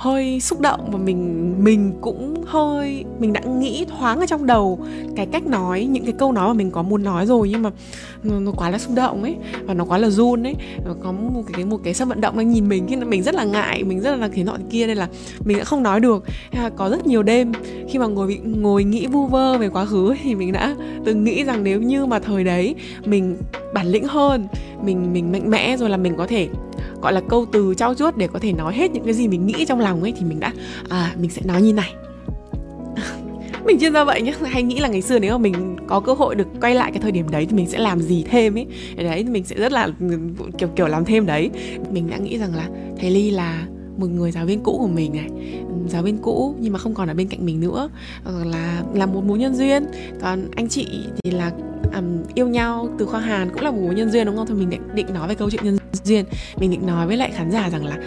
hơi 0.00 0.40
xúc 0.40 0.60
động 0.60 0.90
và 0.92 0.98
mình 0.98 1.54
mình 1.64 1.92
cũng 2.00 2.44
hơi 2.46 3.04
mình 3.18 3.32
đã 3.32 3.40
nghĩ 3.40 3.84
thoáng 3.84 4.20
ở 4.20 4.26
trong 4.26 4.46
đầu 4.46 4.78
cái 5.16 5.26
cách 5.26 5.46
nói 5.46 5.84
những 5.84 6.04
cái 6.04 6.12
câu 6.18 6.32
nói 6.32 6.48
mà 6.48 6.54
mình 6.54 6.70
có 6.70 6.82
muốn 6.82 7.02
nói 7.02 7.26
rồi 7.26 7.48
nhưng 7.48 7.62
mà 7.62 7.70
nó, 8.22 8.40
nó 8.40 8.52
quá 8.56 8.70
là 8.70 8.78
xúc 8.78 8.94
động 8.94 9.22
ấy 9.22 9.36
và 9.64 9.74
nó 9.74 9.84
quá 9.84 9.98
là 9.98 10.10
run 10.10 10.46
ấy. 10.46 10.54
Có 11.02 11.12
một 11.12 11.42
cái 11.52 11.64
một 11.64 11.80
cái 11.84 11.94
sân 11.94 12.08
vận 12.08 12.20
động 12.20 12.36
đang 12.36 12.50
nhìn 12.50 12.68
mình 12.68 12.86
khi 12.88 12.96
mình 12.96 13.22
rất 13.22 13.34
là 13.34 13.44
ngại 13.44 13.84
mình 13.84 14.00
rất 14.00 14.16
là 14.16 14.28
thế 14.32 14.44
nọ 14.44 14.56
kia 14.70 14.86
nên 14.86 14.96
là 14.96 15.08
mình 15.44 15.58
đã 15.58 15.64
không 15.64 15.82
nói 15.82 16.00
được. 16.00 16.24
Có 16.76 16.90
rất 16.90 17.06
nhiều 17.06 17.22
đêm 17.22 17.52
khi 17.88 17.98
mà 17.98 18.06
ngồi 18.06 18.40
ngồi 18.44 18.84
nghĩ 18.84 19.06
vu 19.06 19.26
vơ 19.26 19.58
về 19.58 19.68
quá 19.68 19.84
khứ 19.84 20.14
thì 20.22 20.34
mình 20.34 20.52
đã 20.52 20.76
từng 21.04 21.24
nghĩ 21.24 21.44
rằng 21.44 21.64
nếu 21.64 21.80
như 21.80 22.06
mà 22.06 22.18
thời 22.18 22.44
đấy 22.44 22.74
mình 23.04 23.36
bản 23.74 23.86
lĩnh 23.86 24.04
hơn 24.04 24.46
mình 24.84 25.12
mình 25.12 25.32
mạnh 25.32 25.50
mẽ 25.50 25.76
rồi 25.76 25.90
là 25.90 25.96
mình 25.96 26.16
có 26.16 26.26
thể 26.26 26.48
gọi 27.02 27.12
là 27.12 27.20
câu 27.28 27.46
từ 27.52 27.74
trao 27.74 27.94
chuốt 27.94 28.16
để 28.16 28.26
có 28.26 28.38
thể 28.38 28.52
nói 28.52 28.74
hết 28.74 28.90
những 28.90 29.04
cái 29.04 29.14
gì 29.14 29.28
mình 29.28 29.46
nghĩ 29.46 29.64
trong 29.64 29.80
lòng 29.80 30.02
ấy, 30.02 30.12
thì 30.18 30.24
mình 30.24 30.40
đã 30.40 30.52
à 30.88 31.14
mình 31.20 31.30
sẽ 31.30 31.42
nói 31.44 31.62
như 31.62 31.72
này. 31.72 31.94
Mình 33.64 33.78
chuyên 33.80 33.92
ra 33.92 34.04
vậy 34.04 34.22
nhá, 34.22 34.32
hay 34.42 34.62
nghĩ 34.62 34.78
là 34.78 34.88
ngày 34.88 35.02
xưa 35.02 35.18
nếu 35.18 35.32
mà 35.32 35.38
mình 35.38 35.76
có 35.86 36.00
cơ 36.00 36.12
hội 36.12 36.34
được 36.34 36.46
quay 36.60 36.74
lại 36.74 36.90
cái 36.92 37.00
thời 37.02 37.12
điểm 37.12 37.30
đấy 37.30 37.46
thì 37.46 37.56
mình 37.56 37.66
sẽ 37.66 37.78
làm 37.78 38.00
gì 38.00 38.24
thêm 38.30 38.58
ấy. 38.58 38.66
Đấy 38.96 39.22
thì 39.24 39.30
mình 39.30 39.44
sẽ 39.44 39.56
rất 39.56 39.72
là, 39.72 39.88
kiểu 40.58 40.68
kiểu 40.76 40.86
làm 40.86 41.04
thêm 41.04 41.26
đấy. 41.26 41.50
Mình 41.90 42.10
đã 42.10 42.16
nghĩ 42.16 42.38
rằng 42.38 42.54
là, 42.54 42.68
thầy 43.00 43.10
ly 43.10 43.30
là 43.30 43.66
một 43.96 44.06
người 44.06 44.30
giáo 44.32 44.46
viên 44.46 44.62
cũ 44.62 44.78
của 44.78 44.88
mình 44.88 45.12
này, 45.12 45.28
giáo 45.88 46.02
viên 46.02 46.18
cũ 46.18 46.54
nhưng 46.60 46.72
mà 46.72 46.78
không 46.78 46.94
còn 46.94 47.08
ở 47.08 47.14
bên 47.14 47.28
cạnh 47.28 47.46
mình 47.46 47.60
nữa. 47.60 47.88
Là 48.44 48.82
là 48.94 49.06
một 49.06 49.24
mối 49.24 49.38
nhân 49.38 49.54
duyên. 49.54 49.86
Còn 50.22 50.48
anh 50.56 50.68
chị 50.68 50.86
thì 51.24 51.30
là 51.30 51.52
um, 51.94 52.22
yêu 52.34 52.48
nhau 52.48 52.88
từ 52.98 53.06
khoa 53.06 53.20
Hàn 53.20 53.50
cũng 53.50 53.62
là 53.62 53.70
một 53.70 53.80
mối 53.80 53.94
nhân 53.94 54.10
duyên 54.10 54.26
đúng 54.26 54.36
không? 54.36 54.46
Thì 54.46 54.54
mình 54.54 54.70
định, 54.70 54.82
định 54.94 55.14
nói 55.14 55.28
về 55.28 55.34
câu 55.34 55.50
chuyện 55.50 55.64
nhân 55.64 55.78
duyên 56.04 56.24
Mình 56.56 56.70
định 56.70 56.86
nói 56.86 57.06
với 57.06 57.16
lại 57.16 57.30
khán 57.34 57.50
giả 57.50 57.70
rằng 57.70 57.86
là 57.86 57.98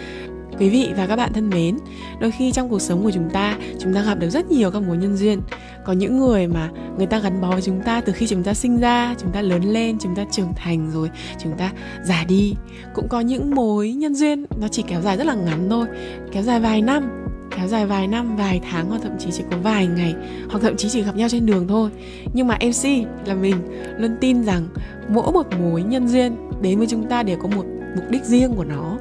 Quý 0.58 0.68
vị 0.68 0.90
và 0.96 1.06
các 1.06 1.16
bạn 1.16 1.32
thân 1.32 1.50
mến, 1.50 1.78
đôi 2.20 2.30
khi 2.30 2.52
trong 2.52 2.68
cuộc 2.68 2.78
sống 2.78 3.02
của 3.02 3.10
chúng 3.10 3.30
ta, 3.30 3.58
chúng 3.78 3.94
ta 3.94 4.02
gặp 4.02 4.14
được 4.14 4.30
rất 4.30 4.50
nhiều 4.50 4.70
các 4.70 4.82
mối 4.82 4.96
nhân 4.96 5.16
duyên. 5.16 5.40
Có 5.84 5.92
những 5.92 6.18
người 6.18 6.46
mà 6.46 6.70
người 6.98 7.06
ta 7.06 7.18
gắn 7.18 7.40
bó 7.40 7.50
với 7.50 7.62
chúng 7.62 7.80
ta 7.80 8.00
từ 8.00 8.12
khi 8.12 8.26
chúng 8.26 8.42
ta 8.42 8.54
sinh 8.54 8.80
ra, 8.80 9.14
chúng 9.18 9.32
ta 9.32 9.42
lớn 9.42 9.62
lên, 9.62 9.98
chúng 10.00 10.14
ta 10.16 10.24
trưởng 10.30 10.52
thành 10.56 10.90
rồi, 10.90 11.10
chúng 11.42 11.52
ta 11.58 11.72
già 12.04 12.24
đi. 12.28 12.54
Cũng 12.94 13.08
có 13.08 13.20
những 13.20 13.54
mối 13.54 13.92
nhân 13.92 14.14
duyên 14.14 14.46
nó 14.60 14.68
chỉ 14.68 14.84
kéo 14.88 15.00
dài 15.00 15.16
rất 15.16 15.26
là 15.26 15.34
ngắn 15.34 15.70
thôi, 15.70 15.86
kéo 16.32 16.42
dài 16.42 16.60
vài 16.60 16.82
năm, 16.82 17.23
kéo 17.56 17.68
dài 17.68 17.86
vài 17.86 18.06
năm, 18.06 18.36
vài 18.36 18.60
tháng 18.70 18.88
hoặc 18.88 19.00
thậm 19.02 19.12
chí 19.18 19.30
chỉ 19.32 19.42
có 19.50 19.56
vài 19.62 19.86
ngày 19.86 20.14
hoặc 20.50 20.58
thậm 20.62 20.76
chí 20.76 20.88
chỉ 20.88 21.02
gặp 21.02 21.16
nhau 21.16 21.28
trên 21.28 21.46
đường 21.46 21.68
thôi. 21.68 21.90
Nhưng 22.32 22.46
mà 22.46 22.58
MC 22.60 23.06
là 23.26 23.34
mình 23.34 23.56
luôn 23.98 24.16
tin 24.20 24.44
rằng 24.44 24.68
mỗi 25.08 25.32
một 25.32 25.46
mối 25.60 25.82
nhân 25.82 26.08
duyên 26.08 26.36
đến 26.62 26.78
với 26.78 26.86
chúng 26.86 27.08
ta 27.08 27.22
đều 27.22 27.38
có 27.42 27.48
một 27.48 27.64
mục 27.96 28.04
đích 28.10 28.24
riêng 28.24 28.52
của 28.56 28.64
nó. 28.64 28.98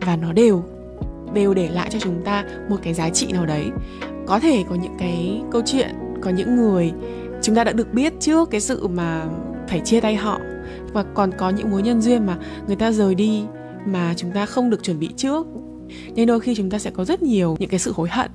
Và 0.00 0.16
nó 0.16 0.32
đều 0.32 0.64
đều 1.34 1.54
để 1.54 1.68
lại 1.68 1.88
cho 1.90 1.98
chúng 1.98 2.24
ta 2.24 2.44
một 2.68 2.76
cái 2.82 2.94
giá 2.94 3.10
trị 3.10 3.32
nào 3.32 3.46
đấy. 3.46 3.66
Có 4.26 4.40
thể 4.40 4.64
có 4.68 4.74
những 4.74 4.96
cái 4.98 5.42
câu 5.50 5.62
chuyện 5.66 5.88
có 6.22 6.30
những 6.30 6.56
người 6.56 6.92
chúng 7.42 7.54
ta 7.54 7.64
đã 7.64 7.72
được 7.72 7.92
biết 7.92 8.12
trước 8.20 8.50
cái 8.50 8.60
sự 8.60 8.88
mà 8.88 9.26
phải 9.68 9.80
chia 9.80 10.00
tay 10.00 10.16
họ. 10.16 10.40
Và 10.92 11.02
còn 11.14 11.30
có 11.38 11.50
những 11.50 11.70
mối 11.70 11.82
nhân 11.82 12.00
duyên 12.00 12.26
mà 12.26 12.36
người 12.66 12.76
ta 12.76 12.92
rời 12.92 13.14
đi 13.14 13.42
mà 13.86 14.14
chúng 14.16 14.30
ta 14.30 14.46
không 14.46 14.70
được 14.70 14.82
chuẩn 14.82 14.98
bị 14.98 15.08
trước 15.16 15.46
nên 16.14 16.26
đôi 16.26 16.40
khi 16.40 16.54
chúng 16.54 16.70
ta 16.70 16.78
sẽ 16.78 16.90
có 16.90 17.04
rất 17.04 17.22
nhiều 17.22 17.56
những 17.60 17.70
cái 17.70 17.78
sự 17.78 17.92
hối 17.94 18.08
hận. 18.08 18.30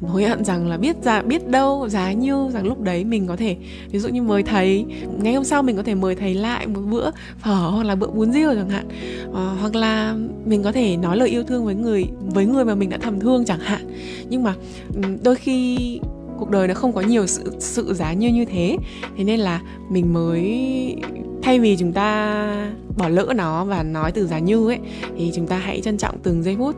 Hối 0.00 0.24
hận 0.24 0.44
rằng 0.44 0.68
là 0.68 0.76
biết 0.76 0.96
ra 1.02 1.22
biết 1.22 1.48
đâu 1.48 1.88
giá 1.88 2.12
như 2.12 2.48
rằng 2.52 2.66
lúc 2.66 2.80
đấy 2.80 3.04
mình 3.04 3.26
có 3.26 3.36
thể 3.36 3.56
ví 3.90 3.98
dụ 3.98 4.08
như 4.08 4.22
mời 4.22 4.42
thầy 4.42 4.84
ngày 5.22 5.34
hôm 5.34 5.44
sau 5.44 5.62
mình 5.62 5.76
có 5.76 5.82
thể 5.82 5.94
mời 5.94 6.14
thầy 6.14 6.34
lại 6.34 6.66
một 6.66 6.80
bữa 6.80 7.10
phở 7.38 7.70
hoặc 7.70 7.84
là 7.84 7.94
bữa 7.94 8.06
bún 8.06 8.32
riêu 8.32 8.54
chẳng 8.54 8.70
hạn. 8.70 8.88
À, 9.34 9.56
hoặc 9.60 9.74
là 9.74 10.16
mình 10.44 10.62
có 10.62 10.72
thể 10.72 10.96
nói 10.96 11.16
lời 11.16 11.28
yêu 11.28 11.44
thương 11.44 11.64
với 11.64 11.74
người 11.74 12.04
với 12.20 12.46
người 12.46 12.64
mà 12.64 12.74
mình 12.74 12.90
đã 12.90 12.98
thầm 12.98 13.20
thương 13.20 13.44
chẳng 13.44 13.60
hạn. 13.60 13.80
Nhưng 14.28 14.42
mà 14.42 14.54
ừ, 14.94 15.02
đôi 15.24 15.34
khi 15.34 16.00
cuộc 16.38 16.50
đời 16.50 16.68
nó 16.68 16.74
không 16.74 16.92
có 16.92 17.00
nhiều 17.00 17.26
sự 17.26 17.52
sự 17.58 17.94
giá 17.94 18.12
như 18.12 18.28
như 18.28 18.44
thế. 18.44 18.76
Thế 19.16 19.24
nên 19.24 19.40
là 19.40 19.60
mình 19.90 20.12
mới 20.12 20.96
thay 21.42 21.60
vì 21.60 21.76
chúng 21.76 21.92
ta 21.92 22.72
bỏ 22.98 23.08
lỡ 23.08 23.32
nó 23.36 23.64
và 23.64 23.82
nói 23.82 24.12
từ 24.12 24.26
giá 24.26 24.38
như 24.38 24.68
ấy 24.68 24.78
thì 25.18 25.32
chúng 25.34 25.46
ta 25.46 25.58
hãy 25.58 25.80
trân 25.80 25.98
trọng 25.98 26.18
từng 26.22 26.42
giây 26.42 26.56
phút. 26.58 26.76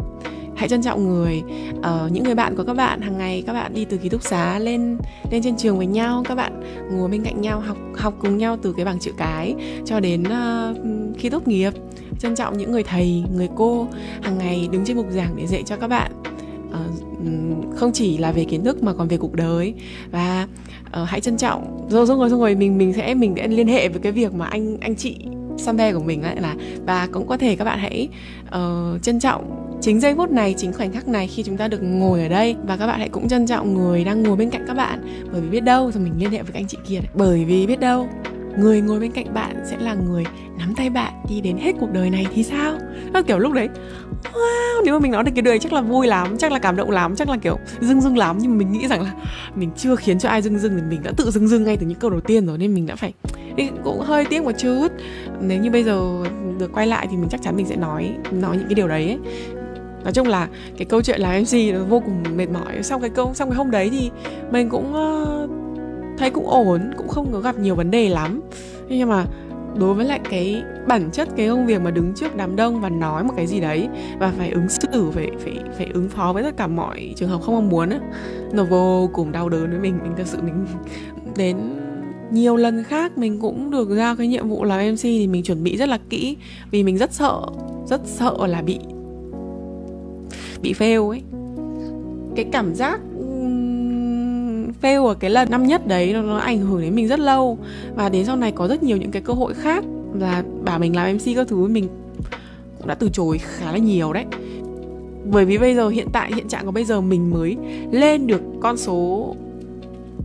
Hãy 0.56 0.68
trân 0.68 0.82
trọng 0.82 1.04
người 1.04 1.42
uh, 1.78 2.12
những 2.12 2.24
người 2.24 2.34
bạn 2.34 2.56
của 2.56 2.64
các 2.64 2.74
bạn. 2.74 3.00
Hàng 3.00 3.18
ngày 3.18 3.42
các 3.46 3.52
bạn 3.52 3.74
đi 3.74 3.84
từ 3.84 3.96
ký 3.96 4.08
túc 4.08 4.22
xá 4.22 4.58
lên 4.58 4.98
lên 5.30 5.42
trên 5.42 5.56
trường 5.56 5.76
với 5.76 5.86
nhau. 5.86 6.22
Các 6.28 6.34
bạn 6.34 6.62
ngồi 6.92 7.08
bên 7.08 7.24
cạnh 7.24 7.40
nhau 7.40 7.60
học 7.60 7.76
học 7.96 8.14
cùng 8.20 8.38
nhau 8.38 8.56
từ 8.62 8.72
cái 8.72 8.84
bảng 8.84 8.98
chữ 8.98 9.10
cái 9.16 9.54
cho 9.84 10.00
đến 10.00 10.22
uh, 10.22 10.76
khi 11.18 11.28
tốt 11.28 11.48
nghiệp. 11.48 11.72
Trân 12.18 12.34
trọng 12.34 12.58
những 12.58 12.72
người 12.72 12.82
thầy 12.82 13.22
người 13.36 13.48
cô. 13.56 13.88
Hàng 14.22 14.38
ngày 14.38 14.68
đứng 14.72 14.84
trên 14.84 14.96
bục 14.96 15.06
giảng 15.10 15.36
để 15.36 15.46
dạy 15.46 15.62
cho 15.66 15.76
các 15.76 15.88
bạn. 15.88 16.12
Uh, 16.68 17.76
không 17.76 17.92
chỉ 17.92 18.18
là 18.18 18.32
về 18.32 18.44
kiến 18.44 18.64
thức 18.64 18.82
mà 18.82 18.92
còn 18.92 19.08
về 19.08 19.16
cuộc 19.16 19.34
đời. 19.34 19.74
Và 20.10 20.48
uh, 21.02 21.08
hãy 21.08 21.20
trân 21.20 21.36
trọng. 21.36 21.88
Rồi 21.90 22.06
rồi 22.06 22.18
rồi 22.18 22.28
rồi 22.28 22.54
mình 22.54 22.78
mình 22.78 22.92
sẽ 22.92 23.14
mình 23.14 23.34
sẽ 23.36 23.48
liên 23.48 23.68
hệ 23.68 23.88
với 23.88 24.00
cái 24.00 24.12
việc 24.12 24.34
mà 24.34 24.46
anh 24.46 24.76
anh 24.80 24.96
chị 24.96 25.16
Sambe 25.60 25.92
của 25.92 26.02
mình 26.02 26.22
lại 26.22 26.36
là 26.40 26.54
và 26.86 27.08
cũng 27.12 27.26
có 27.26 27.36
thể 27.36 27.56
các 27.56 27.64
bạn 27.64 27.78
hãy 27.78 28.08
uh, 28.48 29.02
trân 29.02 29.20
trọng 29.20 29.70
chính 29.80 30.00
giây 30.00 30.14
phút 30.14 30.30
này 30.30 30.54
chính 30.58 30.72
khoảnh 30.72 30.92
khắc 30.92 31.08
này 31.08 31.26
khi 31.26 31.42
chúng 31.42 31.56
ta 31.56 31.68
được 31.68 31.82
ngồi 31.82 32.22
ở 32.22 32.28
đây 32.28 32.56
và 32.66 32.76
các 32.76 32.86
bạn 32.86 32.98
hãy 32.98 33.08
cũng 33.08 33.28
trân 33.28 33.46
trọng 33.46 33.74
người 33.74 34.04
đang 34.04 34.22
ngồi 34.22 34.36
bên 34.36 34.50
cạnh 34.50 34.64
các 34.66 34.74
bạn 34.74 35.26
bởi 35.32 35.40
vì 35.40 35.48
biết 35.48 35.60
đâu 35.60 35.92
rồi 35.92 36.02
mình 36.04 36.12
liên 36.18 36.30
hệ 36.30 36.42
với 36.42 36.52
các 36.52 36.58
anh 36.58 36.66
chị 36.66 36.78
kia 36.88 36.96
đấy. 36.96 37.10
bởi 37.14 37.44
vì 37.44 37.66
biết 37.66 37.80
đâu 37.80 38.08
người 38.58 38.80
ngồi 38.80 39.00
bên 39.00 39.12
cạnh 39.12 39.34
bạn 39.34 39.56
sẽ 39.64 39.76
là 39.78 39.94
người 39.94 40.24
nắm 40.58 40.74
tay 40.74 40.90
bạn 40.90 41.12
đi 41.28 41.40
đến 41.40 41.56
hết 41.56 41.72
cuộc 41.80 41.92
đời 41.92 42.10
này 42.10 42.26
thì 42.34 42.42
sao? 42.42 42.78
Nó 43.12 43.22
kiểu 43.22 43.38
lúc 43.38 43.52
đấy 43.52 43.68
wow 44.32 44.84
nếu 44.84 44.94
mà 44.94 45.00
mình 45.00 45.12
nói 45.12 45.24
được 45.24 45.32
cái 45.34 45.42
đời 45.42 45.58
chắc 45.58 45.72
là 45.72 45.80
vui 45.80 46.06
lắm 46.06 46.36
chắc 46.38 46.52
là 46.52 46.58
cảm 46.58 46.76
động 46.76 46.90
lắm 46.90 47.16
chắc 47.16 47.28
là 47.28 47.36
kiểu 47.36 47.58
dưng 47.80 48.00
dưng 48.00 48.18
lắm. 48.18 48.38
Nhưng 48.40 48.50
mà 48.50 48.56
mình 48.56 48.72
nghĩ 48.72 48.86
rằng 48.86 49.02
là 49.02 49.12
mình 49.54 49.70
chưa 49.76 49.96
khiến 49.96 50.18
cho 50.18 50.28
ai 50.28 50.42
dưng 50.42 50.58
dưng 50.58 50.72
thì 50.76 50.82
mình 50.90 51.02
đã 51.02 51.12
tự 51.16 51.30
dưng 51.30 51.48
dưng 51.48 51.64
ngay 51.64 51.76
từ 51.76 51.86
những 51.86 51.98
câu 51.98 52.10
đầu 52.10 52.20
tiên 52.20 52.46
rồi 52.46 52.58
nên 52.58 52.74
mình 52.74 52.86
đã 52.86 52.96
phải 52.96 53.12
cũng 53.84 54.00
hơi 54.00 54.24
tiếc 54.24 54.44
một 54.44 54.52
chút. 54.58 54.88
Nếu 55.40 55.60
như 55.60 55.70
bây 55.70 55.84
giờ 55.84 56.00
được 56.58 56.72
quay 56.72 56.86
lại 56.86 57.06
thì 57.10 57.16
mình 57.16 57.28
chắc 57.30 57.42
chắn 57.42 57.56
mình 57.56 57.66
sẽ 57.66 57.76
nói 57.76 58.14
nói 58.30 58.56
những 58.56 58.66
cái 58.66 58.74
điều 58.74 58.88
đấy 58.88 59.06
ấy. 59.06 59.18
Nói 60.04 60.12
chung 60.12 60.28
là 60.28 60.48
cái 60.76 60.84
câu 60.84 61.02
chuyện 61.02 61.20
làm 61.20 61.42
mc 61.42 61.74
nó 61.74 61.84
vô 61.84 62.00
cùng 62.00 62.36
mệt 62.36 62.50
mỏi. 62.50 62.82
Sau 62.82 63.00
cái 63.00 63.10
câu 63.10 63.34
xong 63.34 63.48
cái 63.48 63.56
hôm 63.56 63.70
đấy 63.70 63.90
thì 63.92 64.10
mình 64.50 64.68
cũng 64.68 64.94
uh, 64.94 65.50
thấy 66.20 66.30
cũng 66.30 66.46
ổn 66.46 66.90
cũng 66.96 67.08
không 67.08 67.32
có 67.32 67.40
gặp 67.40 67.58
nhiều 67.58 67.74
vấn 67.74 67.90
đề 67.90 68.08
lắm. 68.08 68.40
Nhưng 68.88 69.08
mà 69.08 69.26
đối 69.76 69.94
với 69.94 70.06
lại 70.06 70.20
cái 70.30 70.62
bản 70.86 71.10
chất 71.12 71.28
cái 71.36 71.48
công 71.48 71.66
việc 71.66 71.80
mà 71.80 71.90
đứng 71.90 72.14
trước 72.14 72.36
đám 72.36 72.56
đông 72.56 72.80
và 72.80 72.88
nói 72.88 73.24
một 73.24 73.32
cái 73.36 73.46
gì 73.46 73.60
đấy 73.60 73.88
và 74.18 74.32
phải 74.38 74.50
ứng 74.50 74.68
xử 74.68 75.10
phải 75.10 75.30
phải 75.44 75.54
phải 75.76 75.86
ứng 75.94 76.08
phó 76.08 76.32
với 76.32 76.42
tất 76.42 76.56
cả 76.56 76.66
mọi 76.66 77.12
trường 77.16 77.28
hợp 77.28 77.40
không 77.42 77.54
mong 77.54 77.68
muốn 77.68 77.90
ấy, 77.90 78.00
nó 78.52 78.64
vô 78.64 79.10
cùng 79.12 79.32
đau 79.32 79.48
đớn 79.48 79.70
với 79.70 79.78
mình. 79.78 79.98
Mình 80.02 80.12
thật 80.16 80.26
sự 80.26 80.38
mình 80.42 80.66
đến 81.36 81.56
nhiều 82.30 82.56
lần 82.56 82.84
khác 82.84 83.18
mình 83.18 83.40
cũng 83.40 83.70
được 83.70 83.88
giao 83.88 84.16
cái 84.16 84.26
nhiệm 84.26 84.48
vụ 84.48 84.64
làm 84.64 84.92
MC 84.92 85.02
thì 85.02 85.26
mình 85.26 85.42
chuẩn 85.42 85.64
bị 85.64 85.76
rất 85.76 85.88
là 85.88 85.98
kỹ 86.10 86.36
vì 86.70 86.82
mình 86.82 86.98
rất 86.98 87.12
sợ 87.12 87.40
rất 87.86 88.00
sợ 88.04 88.46
là 88.46 88.62
bị 88.62 88.78
bị 90.62 90.72
fail 90.72 91.08
ấy. 91.08 91.22
Cái 92.36 92.44
cảm 92.52 92.74
giác 92.74 93.00
fail 94.82 95.06
ở 95.06 95.14
cái 95.14 95.30
lần 95.30 95.50
năm 95.50 95.66
nhất 95.66 95.86
đấy 95.86 96.12
nó, 96.12 96.22
nó 96.22 96.36
ảnh 96.36 96.60
hưởng 96.60 96.80
đến 96.80 96.94
mình 96.94 97.08
rất 97.08 97.20
lâu. 97.20 97.58
Và 97.94 98.08
đến 98.08 98.26
sau 98.26 98.36
này 98.36 98.52
có 98.52 98.68
rất 98.68 98.82
nhiều 98.82 98.96
những 98.96 99.10
cái 99.10 99.22
cơ 99.22 99.32
hội 99.32 99.54
khác. 99.54 99.84
Là 100.14 100.42
bảo 100.64 100.78
mình 100.78 100.96
làm 100.96 101.14
mc 101.14 101.36
các 101.36 101.48
thứ 101.48 101.68
mình 101.68 101.88
cũng 102.78 102.88
đã 102.88 102.94
từ 102.94 103.08
chối 103.12 103.38
khá 103.38 103.72
là 103.72 103.78
nhiều 103.78 104.12
đấy. 104.12 104.24
Bởi 105.24 105.44
vì 105.44 105.58
bây 105.58 105.74
giờ 105.74 105.88
hiện 105.88 106.08
tại 106.12 106.32
hiện 106.34 106.48
trạng 106.48 106.64
của 106.64 106.72
bây 106.72 106.84
giờ 106.84 107.00
mình 107.00 107.30
mới 107.30 107.56
lên 107.90 108.26
được 108.26 108.42
con 108.60 108.76
số 108.76 109.34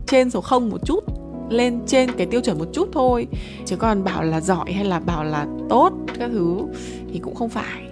trên 0.06 0.30
số 0.30 0.40
0 0.40 0.70
một 0.70 0.86
chút 0.86 1.04
lên 1.50 1.80
trên 1.86 2.12
cái 2.12 2.26
tiêu 2.26 2.40
chuẩn 2.40 2.58
một 2.58 2.68
chút 2.72 2.88
thôi. 2.92 3.26
Chứ 3.64 3.76
còn 3.76 4.04
bảo 4.04 4.22
là 4.22 4.40
giỏi 4.40 4.72
hay 4.72 4.84
là 4.84 5.00
bảo 5.00 5.24
là 5.24 5.46
tốt 5.68 5.92
các 6.18 6.30
thứ 6.32 6.58
thì 7.12 7.18
cũng 7.18 7.34
không 7.34 7.48
phải 7.48 7.82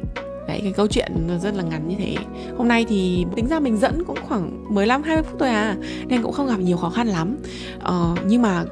đấy 0.55 0.61
cái 0.63 0.73
câu 0.73 0.87
chuyện 0.87 1.13
rất 1.43 1.55
là 1.55 1.63
ngắn 1.63 1.89
như 1.89 1.97
thế. 1.99 2.17
Hôm 2.57 2.69
nay 2.69 2.85
thì 2.89 3.27
tính 3.37 3.47
ra 3.49 3.61
mình 3.61 3.77
dẫn 3.77 4.05
cũng 4.05 4.19
khoảng 4.29 4.75
15 4.75 5.03
20 5.03 5.23
phút 5.23 5.39
thôi 5.39 5.49
à 5.49 5.77
nên 6.09 6.23
cũng 6.23 6.33
không 6.33 6.47
gặp 6.47 6.61
nhiều 6.61 6.77
khó 6.77 6.91
khăn 6.91 7.09
lắm. 7.09 7.37
Ờ, 7.81 8.15
nhưng 8.27 8.43
mà 8.43 8.65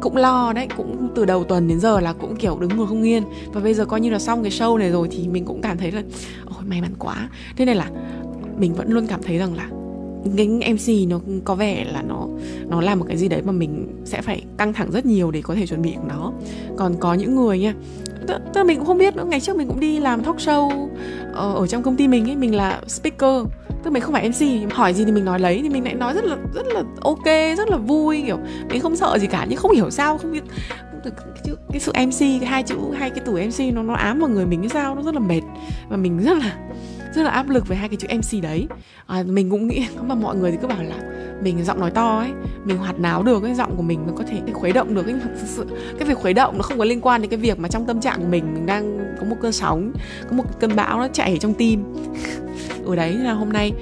cũng 0.00 0.16
lo 0.16 0.52
đấy 0.52 0.66
cũng 0.76 1.08
từ 1.14 1.24
đầu 1.24 1.44
tuần 1.44 1.68
đến 1.68 1.80
giờ 1.80 2.00
là 2.00 2.12
cũng 2.12 2.36
kiểu 2.36 2.58
đứng 2.60 2.76
ngồi 2.76 2.86
không 2.86 3.06
yên. 3.06 3.22
Và 3.52 3.60
bây 3.60 3.74
giờ 3.74 3.84
coi 3.84 4.00
như 4.00 4.10
là 4.10 4.18
xong 4.18 4.42
cái 4.42 4.50
show 4.50 4.76
này 4.76 4.90
rồi 4.90 5.08
thì 5.10 5.28
mình 5.28 5.44
cũng 5.44 5.60
cảm 5.60 5.78
thấy 5.78 5.92
là 5.92 6.02
ôi 6.44 6.64
may 6.66 6.80
mắn 6.80 6.92
quá. 6.98 7.28
Thế 7.56 7.64
nên 7.64 7.76
là 7.76 7.90
mình 8.58 8.74
vẫn 8.74 8.92
luôn 8.92 9.06
cảm 9.06 9.22
thấy 9.22 9.38
rằng 9.38 9.54
là 9.54 9.68
cái 10.36 10.74
MC 10.74 11.08
nó 11.08 11.20
có 11.44 11.54
vẻ 11.54 11.84
là 11.92 12.02
nó 12.02 12.26
nó 12.68 12.80
là 12.80 12.94
một 12.94 13.04
cái 13.08 13.16
gì 13.16 13.28
đấy 13.28 13.42
mà 13.42 13.52
mình 13.52 14.02
sẽ 14.04 14.22
phải 14.22 14.42
căng 14.56 14.72
thẳng 14.72 14.90
rất 14.90 15.06
nhiều 15.06 15.30
để 15.30 15.42
có 15.42 15.54
thể 15.54 15.66
chuẩn 15.66 15.82
bị 15.82 15.92
của 15.96 16.08
nó. 16.08 16.32
Còn 16.76 16.94
có 17.00 17.14
những 17.14 17.36
người 17.36 17.58
nha 17.58 17.74
tức 18.28 18.60
là 18.60 18.64
mình 18.64 18.78
cũng 18.78 18.86
không 18.86 18.98
biết 18.98 19.16
nữa. 19.16 19.24
Ngày 19.24 19.40
trước 19.40 19.56
mình 19.56 19.68
cũng 19.68 19.80
đi 19.80 20.00
làm 20.00 20.24
talk 20.24 20.36
show 20.36 20.88
ở, 21.34 21.54
ở 21.54 21.66
trong 21.66 21.82
công 21.82 21.96
ty 21.96 22.08
mình 22.08 22.30
ấy 22.30 22.36
mình 22.36 22.54
là 22.54 22.80
speaker. 22.86 23.46
Tức 23.82 23.90
mình 23.90 24.02
không 24.02 24.12
phải 24.12 24.28
mc 24.28 24.72
hỏi 24.72 24.94
gì 24.94 25.04
thì 25.04 25.12
mình 25.12 25.24
nói 25.24 25.40
lấy 25.40 25.60
thì 25.62 25.68
mình 25.68 25.84
lại 25.84 25.94
nói 25.94 26.14
rất 26.14 26.24
là 26.24 26.36
rất 26.54 26.66
là 26.66 26.82
ok 27.02 27.24
rất 27.56 27.68
là 27.68 27.76
vui 27.76 28.22
kiểu 28.26 28.38
mình 28.70 28.80
không 28.80 28.96
sợ 28.96 29.18
gì 29.18 29.26
cả 29.26 29.46
nhưng 29.48 29.58
không 29.58 29.72
hiểu 29.72 29.90
sao 29.90 30.18
không 30.18 30.32
biết. 30.32 30.42
Cái, 31.04 31.12
chữ, 31.44 31.56
cái 31.72 31.80
sự 31.80 31.92
mc 31.92 32.20
cái 32.20 32.46
hai 32.46 32.62
chữ 32.62 32.76
hai 32.94 33.10
cái 33.10 33.20
tuổi 33.26 33.46
mc 33.46 33.74
nó 33.74 33.82
nó 33.82 33.94
ám 33.94 34.18
vào 34.20 34.28
người 34.28 34.46
mình 34.46 34.60
như 34.60 34.68
sao 34.68 34.94
nó 34.94 35.02
rất 35.02 35.14
là 35.14 35.20
mệt. 35.20 35.40
Và 35.88 35.96
mình 35.96 36.18
rất 36.18 36.38
là 36.38 36.56
rất 37.14 37.22
là 37.22 37.30
áp 37.30 37.48
lực 37.48 37.68
về 37.68 37.76
hai 37.76 37.88
cái 37.88 37.96
chữ 37.96 38.08
mc 38.16 38.42
đấy. 38.42 38.66
À, 39.06 39.22
mình 39.26 39.50
cũng 39.50 39.68
nghĩ 39.68 39.86
mà 40.02 40.14
mọi 40.14 40.36
người 40.36 40.50
thì 40.50 40.58
cứ 40.62 40.68
bảo 40.68 40.82
là 40.82 41.17
mình 41.42 41.64
giọng 41.64 41.80
nói 41.80 41.90
to 41.90 42.18
ấy 42.18 42.30
mình 42.64 42.76
hoạt 42.76 43.00
náo 43.00 43.22
được 43.22 43.40
cái 43.42 43.54
giọng 43.54 43.76
của 43.76 43.82
mình 43.82 44.06
nó 44.06 44.12
có 44.16 44.24
thể 44.28 44.52
khuấy 44.52 44.72
động 44.72 44.94
được 44.94 45.02
cái 45.02 45.14
cái 45.98 46.08
việc 46.08 46.18
khuấy 46.18 46.34
động 46.34 46.56
nó 46.56 46.62
không 46.62 46.78
có 46.78 46.84
liên 46.84 47.00
quan 47.00 47.22
đến 47.22 47.30
cái 47.30 47.38
việc 47.38 47.58
mà 47.58 47.68
trong 47.68 47.86
tâm 47.86 48.00
trạng 48.00 48.20
của 48.20 48.28
mình 48.28 48.54
mình 48.54 48.66
đang 48.66 48.98
có 49.20 49.26
một 49.26 49.36
cơn 49.40 49.52
sóng 49.52 49.92
có 50.30 50.36
một 50.36 50.44
cơn 50.60 50.76
bão 50.76 50.98
nó 50.98 51.08
chạy 51.08 51.32
ở 51.32 51.38
trong 51.38 51.54
tim. 51.54 51.84
Ở 52.84 52.84
ừ, 52.84 52.96
đấy 52.96 53.12
là 53.12 53.32
hôm 53.32 53.52
nay 53.52 53.72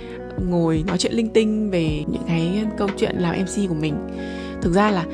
ngồi 0.49 0.85
nói 0.87 0.99
chuyện 0.99 1.13
linh 1.13 1.29
tinh 1.29 1.71
về 1.71 2.05
những 2.09 2.23
cái 2.27 2.65
câu 2.77 2.89
chuyện 2.97 3.17
làm 3.17 3.37
mc 3.43 3.69
của 3.69 3.75
mình. 3.75 3.95
Thực 4.63 4.73
ra 4.73 4.91
là 4.91 5.05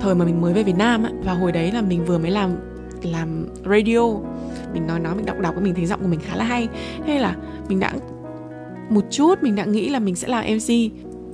thời 0.00 0.14
mà 0.14 0.24
mình 0.24 0.40
mới 0.40 0.52
về 0.52 0.62
Việt 0.62 0.76
Nam 0.76 1.04
á, 1.04 1.10
và 1.24 1.32
hồi 1.32 1.52
đấy 1.52 1.72
là 1.72 1.82
mình 1.82 2.04
vừa 2.04 2.18
mới 2.18 2.30
làm 2.30 2.50
làm 3.02 3.46
radio. 3.70 4.00
Mình 4.72 4.86
nói 4.86 5.00
nói 5.00 5.14
mình 5.14 5.26
đọc 5.26 5.38
đọc 5.40 5.54
mình 5.62 5.74
thấy 5.74 5.86
giọng 5.86 6.00
của 6.00 6.08
mình 6.08 6.20
khá 6.20 6.36
là 6.36 6.44
hay. 6.44 6.68
Thế 7.06 7.18
là 7.18 7.36
mình 7.68 7.80
đã 7.80 7.92
một 8.90 9.04
chút 9.10 9.42
mình 9.42 9.56
đã 9.56 9.64
nghĩ 9.64 9.88
là 9.88 9.98
mình 9.98 10.16
sẽ 10.16 10.28
làm 10.28 10.44
mc 10.44 10.92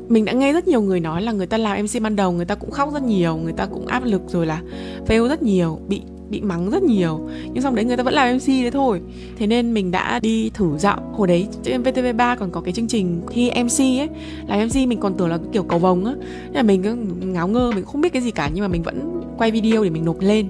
mình 0.08 0.24
đã 0.24 0.32
nghe 0.32 0.52
rất 0.52 0.68
nhiều 0.68 0.82
người 0.82 1.00
nói 1.00 1.22
là 1.22 1.32
người 1.32 1.46
ta 1.46 1.58
làm 1.58 1.82
mc 1.82 2.02
ban 2.02 2.16
đầu 2.16 2.32
người 2.32 2.44
ta 2.44 2.54
cũng 2.54 2.70
khóc 2.70 2.92
rất 2.94 3.02
nhiều, 3.02 3.36
người 3.36 3.52
ta 3.52 3.66
cũng 3.66 3.86
áp 3.86 4.04
lực 4.04 4.22
rồi 4.28 4.46
là 4.46 4.62
fail 5.06 5.28
rất 5.28 5.42
nhiều, 5.42 5.80
bị 5.88 6.00
bị 6.32 6.40
mắng 6.40 6.70
rất 6.70 6.82
nhiều. 6.82 7.28
Nhưng 7.52 7.62
xong 7.62 7.74
đấy 7.74 7.84
người 7.84 7.96
ta 7.96 8.02
vẫn 8.02 8.14
làm 8.14 8.36
mc 8.36 8.46
đấy 8.46 8.70
thôi. 8.70 9.00
Thế 9.38 9.46
nên 9.46 9.74
mình 9.74 9.90
đã 9.90 10.20
đi 10.20 10.50
thử 10.50 10.78
giọng 10.78 11.12
hồi 11.12 11.28
đấy, 11.28 11.46
trên 11.62 11.82
vtv3 11.82 12.36
còn 12.36 12.50
có 12.50 12.60
cái 12.60 12.72
chương 12.72 12.88
trình 12.88 13.22
thi 13.30 13.50
mc 13.50 13.80
ấy. 13.80 14.08
Làm 14.48 14.68
mc 14.68 14.88
mình 14.88 15.00
còn 15.00 15.14
tưởng 15.14 15.28
là 15.28 15.38
kiểu 15.52 15.62
cầu 15.62 15.78
vồng 15.78 16.04
á. 16.04 16.14
Nên 16.44 16.54
là 16.54 16.62
mình 16.62 16.82
cứ 16.82 16.94
ngáo 17.26 17.48
ngơ, 17.48 17.72
mình 17.74 17.84
không 17.84 18.00
biết 18.00 18.12
cái 18.12 18.22
gì 18.22 18.30
cả, 18.30 18.50
nhưng 18.54 18.62
mà 18.62 18.68
mình 18.68 18.82
vẫn 18.82 19.22
quay 19.38 19.50
video 19.50 19.84
để 19.84 19.90
mình 19.90 20.04
nộp 20.04 20.20
lên. 20.20 20.46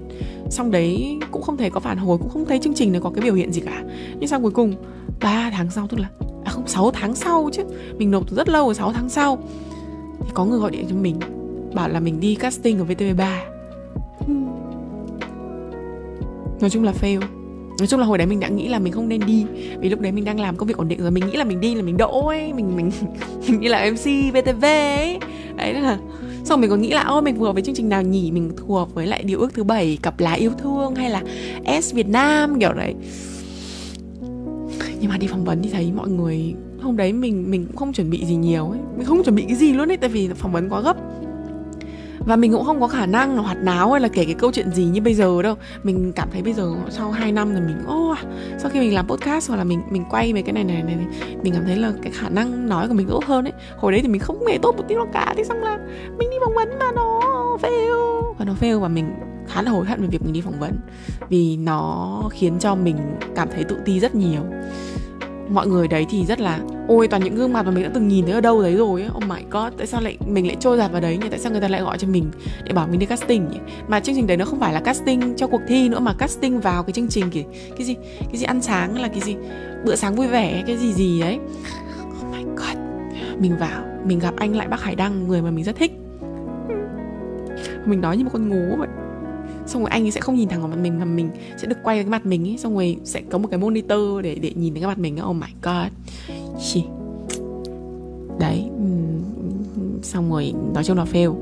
Xong 0.50 0.70
đấy 0.70 1.18
cũng 1.30 1.42
không 1.42 1.56
thấy 1.56 1.70
có 1.70 1.80
phản 1.80 1.96
hồi, 1.96 2.18
cũng 2.18 2.28
không 2.28 2.44
thấy 2.44 2.58
chương 2.58 2.74
trình 2.74 2.92
này 2.92 3.00
có 3.00 3.10
cái 3.10 3.24
biểu 3.24 3.34
hiện 3.34 3.52
gì 3.52 3.60
cả. 3.60 3.84
Nhưng 4.18 4.28
xong 4.28 4.42
cuối 4.42 4.52
cùng 4.52 4.74
3 5.20 5.50
tháng 5.50 5.70
sau 5.70 5.86
tức 5.86 6.00
là 6.00 6.08
à 6.44 6.52
không 6.52 6.66
6 6.66 6.90
tháng 6.90 7.14
sau 7.14 7.50
chứ. 7.52 7.62
Mình 7.98 8.10
nộp 8.10 8.30
từ 8.30 8.36
rất 8.36 8.48
lâu 8.48 8.64
rồi 8.64 8.74
6 8.74 8.92
tháng 8.92 9.08
sau. 9.08 9.38
Thì 10.20 10.30
có 10.34 10.44
người 10.44 10.58
gọi 10.58 10.70
điện 10.70 10.86
cho 10.88 10.96
mình, 10.96 11.16
bảo 11.74 11.88
là 11.88 12.00
mình 12.00 12.20
đi 12.20 12.34
casting 12.34 12.78
ở 12.78 12.84
VTV3 12.84 13.36
hmm. 14.26 14.46
nói 16.60 16.70
chung 16.70 16.84
là 16.84 16.92
fail. 17.00 17.20
Nói 17.78 17.86
chung 17.86 18.00
là 18.00 18.06
hồi 18.06 18.18
đấy 18.18 18.26
mình 18.26 18.40
đã 18.40 18.48
nghĩ 18.48 18.68
là 18.68 18.78
mình 18.78 18.92
không 18.92 19.08
nên 19.08 19.20
đi, 19.26 19.46
vì 19.80 19.88
lúc 19.88 20.00
đấy 20.00 20.12
mình 20.12 20.24
đang 20.24 20.40
làm 20.40 20.56
công 20.56 20.68
việc 20.68 20.76
ổn 20.76 20.88
định 20.88 21.00
rồi. 21.00 21.10
Mình 21.10 21.26
nghĩ 21.26 21.36
là 21.36 21.44
mình 21.44 21.60
đi 21.60 21.74
là 21.74 21.82
mình 21.82 21.96
đỗ 21.96 22.26
ấy. 22.26 22.52
Mình 22.52 22.76
mình 22.76 22.90
mình 23.48 23.60
đi 23.60 23.68
là 23.68 23.90
mc 23.90 24.34
vtv 24.34 24.64
ấy. 24.64 25.18
Đấy 25.56 25.74
là 25.74 25.98
xong 26.44 26.60
mình 26.60 26.70
còn 26.70 26.80
nghĩ 26.80 26.90
là 26.90 27.02
ôi 27.02 27.22
mình 27.22 27.38
phù 27.38 27.44
hợp 27.44 27.52
với 27.52 27.62
chương 27.62 27.74
trình 27.74 27.88
nào 27.88 28.02
nhỉ? 28.02 28.30
Mình 28.30 28.50
phù 28.66 28.74
hợp 28.74 28.94
với 28.94 29.06
lại 29.06 29.22
điều 29.22 29.40
ước 29.40 29.54
thứ 29.54 29.64
bảy, 29.64 29.98
cặp 30.02 30.20
lá 30.20 30.32
yêu 30.32 30.50
thương 30.58 30.94
hay 30.94 31.10
là 31.10 31.22
s 31.82 31.94
việt 31.94 32.08
nam, 32.08 32.60
kiểu 32.60 32.72
đấy 32.72 32.94
nhưng 35.02 35.10
mà 35.10 35.16
đi 35.16 35.26
phỏng 35.26 35.44
vấn 35.44 35.62
thì 35.62 35.70
thấy 35.70 35.92
mọi 35.96 36.08
người, 36.08 36.54
hôm 36.82 36.96
đấy 36.96 37.12
mình 37.12 37.50
mình 37.50 37.66
cũng 37.66 37.76
không 37.76 37.92
chuẩn 37.92 38.10
bị 38.10 38.24
gì 38.24 38.34
nhiều 38.34 38.70
ấy. 38.70 38.78
Mình 38.96 39.06
không 39.06 39.22
chuẩn 39.22 39.34
bị 39.34 39.44
cái 39.48 39.56
gì 39.56 39.72
luôn 39.72 39.90
ấy, 39.90 39.96
tại 39.96 40.10
vì 40.10 40.28
phỏng 40.28 40.52
vấn 40.52 40.68
quá 40.68 40.80
gấp. 40.80 40.96
Và 42.26 42.36
mình 42.36 42.52
cũng 42.52 42.64
không 42.64 42.80
có 42.80 42.88
khả 42.88 43.06
năng 43.06 43.36
là 43.36 43.42
hoạt 43.42 43.56
náo 43.62 43.92
hay 43.92 44.00
là 44.00 44.08
kể 44.08 44.24
cái 44.24 44.34
câu 44.34 44.52
chuyện 44.52 44.70
gì 44.70 44.84
như 44.84 45.00
bây 45.00 45.14
giờ 45.14 45.42
đâu. 45.42 45.54
Mình 45.82 46.12
cảm 46.16 46.28
thấy 46.32 46.42
bây 46.42 46.52
giờ 46.52 46.74
sau 46.90 47.10
2 47.10 47.32
năm 47.32 47.52
rồi 47.52 47.60
mình, 47.60 47.76
ô, 47.86 48.14
sau 48.58 48.70
khi 48.70 48.80
mình 48.80 48.94
làm 48.94 49.08
podcast 49.08 49.48
hoặc 49.48 49.56
là 49.56 49.64
mình 49.64 49.82
mình 49.90 50.04
quay 50.10 50.32
về 50.32 50.42
cái 50.42 50.52
này 50.52 50.64
này 50.64 50.82
này 50.82 50.96
mình 51.42 51.54
cảm 51.54 51.64
thấy 51.64 51.76
là 51.76 51.92
cái 52.02 52.12
khả 52.12 52.28
năng 52.28 52.68
nói 52.68 52.88
của 52.88 52.94
mình 52.94 53.06
tốt 53.10 53.24
hơn 53.24 53.44
ấy. 53.44 53.52
Hồi 53.76 53.92
đấy 53.92 54.00
thì 54.02 54.08
mình 54.08 54.20
không 54.20 54.46
hề 54.46 54.58
tốt 54.62 54.76
một 54.76 54.84
tí 54.88 54.94
nào 54.94 55.08
cả 55.12 55.34
thì 55.36 55.44
xong 55.44 55.62
là 55.62 55.78
mình 56.18 56.30
đi 56.30 56.36
phỏng 56.44 56.54
vấn 56.54 56.78
mà 56.78 56.92
nó 56.94 57.20
fail. 57.62 58.22
Và 58.38 58.44
nó 58.44 58.52
fail 58.60 58.80
và 58.80 58.88
mình 58.88 59.06
khá 59.52 59.62
là 59.62 59.70
hối 59.70 59.86
hận 59.86 60.02
về 60.02 60.08
việc 60.10 60.22
mình 60.22 60.32
đi 60.32 60.40
phỏng 60.40 60.60
vấn. 60.60 60.72
Vì 61.28 61.56
nó 61.56 62.22
khiến 62.32 62.58
cho 62.58 62.74
mình 62.74 62.96
cảm 63.36 63.48
thấy 63.54 63.64
tự 63.64 63.76
ti 63.84 64.00
rất 64.00 64.14
nhiều. 64.14 64.42
Mọi 65.48 65.66
người 65.66 65.88
đấy 65.88 66.06
thì 66.10 66.24
rất 66.24 66.40
là, 66.40 66.60
ôi, 66.88 67.08
toàn 67.08 67.24
những 67.24 67.34
gương 67.34 67.52
mặt 67.52 67.62
mà 67.66 67.70
mình 67.70 67.84
đã 67.84 67.90
từng 67.94 68.08
nhìn 68.08 68.24
thấy 68.24 68.34
ở 68.34 68.40
đâu 68.40 68.62
đấy 68.62 68.76
rồi 68.76 69.02
ấy. 69.02 69.10
oh 69.16 69.24
my 69.28 69.42
god, 69.50 69.72
tại 69.78 69.86
sao 69.86 70.00
lại, 70.00 70.18
mình 70.26 70.46
lại 70.46 70.56
trôi 70.60 70.78
dạt 70.78 70.92
vào 70.92 71.00
đấy 71.00 71.18
nhỉ? 71.18 71.26
Tại 71.30 71.38
sao 71.38 71.52
người 71.52 71.60
ta 71.60 71.68
lại 71.68 71.82
gọi 71.82 71.98
cho 71.98 72.08
mình 72.08 72.30
để 72.64 72.72
bảo 72.72 72.86
mình 72.86 72.98
đi 72.98 73.06
casting 73.06 73.48
nhỉ? 73.48 73.58
Mà 73.88 74.00
chương 74.00 74.14
trình 74.14 74.26
đấy 74.26 74.36
nó 74.36 74.44
không 74.44 74.60
phải 74.60 74.72
là 74.72 74.80
casting 74.80 75.36
cho 75.36 75.46
cuộc 75.46 75.60
thi 75.68 75.88
nữa, 75.88 76.00
mà 76.00 76.14
casting 76.18 76.60
vào 76.60 76.82
cái 76.82 76.92
chương 76.92 77.08
trình 77.08 77.30
kì 77.30 77.44
cái 77.76 77.86
gì 77.86 77.94
cái 78.20 78.36
gì 78.36 78.44
ăn 78.44 78.62
sáng 78.62 79.00
là 79.00 79.08
cái 79.08 79.20
gì, 79.20 79.36
bữa 79.84 79.94
sáng 79.94 80.14
vui 80.14 80.26
vẻ, 80.26 80.62
cái 80.66 80.76
gì 80.76 80.92
gì 80.92 81.20
đấy 81.20 81.38
oh 82.20 82.26
my 82.32 82.42
god, 82.44 82.76
mình 83.38 83.56
vào, 83.58 83.82
mình 84.04 84.18
gặp 84.18 84.34
anh 84.36 84.56
lại 84.56 84.68
bác 84.68 84.80
hải 84.82 84.94
đăng, 84.94 85.28
người 85.28 85.42
mà 85.42 85.50
mình 85.50 85.64
rất 85.64 85.76
thích. 85.76 85.92
Mình 87.84 88.00
nói 88.00 88.16
như 88.16 88.24
một 88.24 88.30
con 88.32 88.48
ngố 88.48 88.76
vậy 88.76 88.88
xong 89.66 89.82
rồi 89.82 89.90
anh 89.90 90.04
ấy 90.04 90.10
sẽ 90.10 90.20
không 90.20 90.34
nhìn 90.34 90.48
thẳng 90.48 90.60
vào 90.60 90.68
mặt 90.68 90.78
mình 90.82 90.98
mà 90.98 91.04
mình 91.04 91.30
sẽ 91.56 91.68
được 91.68 91.76
quay 91.82 91.96
cái 91.96 92.06
mặt 92.06 92.26
mình 92.26 92.48
ấy 92.48 92.58
xong 92.58 92.74
rồi 92.74 92.96
sẽ 93.04 93.22
có 93.30 93.38
một 93.38 93.48
cái 93.50 93.58
monitor 93.58 94.22
để 94.22 94.34
để 94.34 94.52
nhìn 94.54 94.74
thấy 94.74 94.80
cái 94.80 94.88
mặt 94.88 94.98
mình 94.98 95.16
ấy. 95.16 95.30
Oh 95.30 95.36
my 95.36 95.48
god. 95.62 95.92
Chị. 96.60 96.84
đấy 98.38 98.64
xong 100.02 100.30
rồi 100.30 100.54
nói 100.74 100.84
chung 100.84 100.96
là 100.96 101.04
fail. 101.04 101.34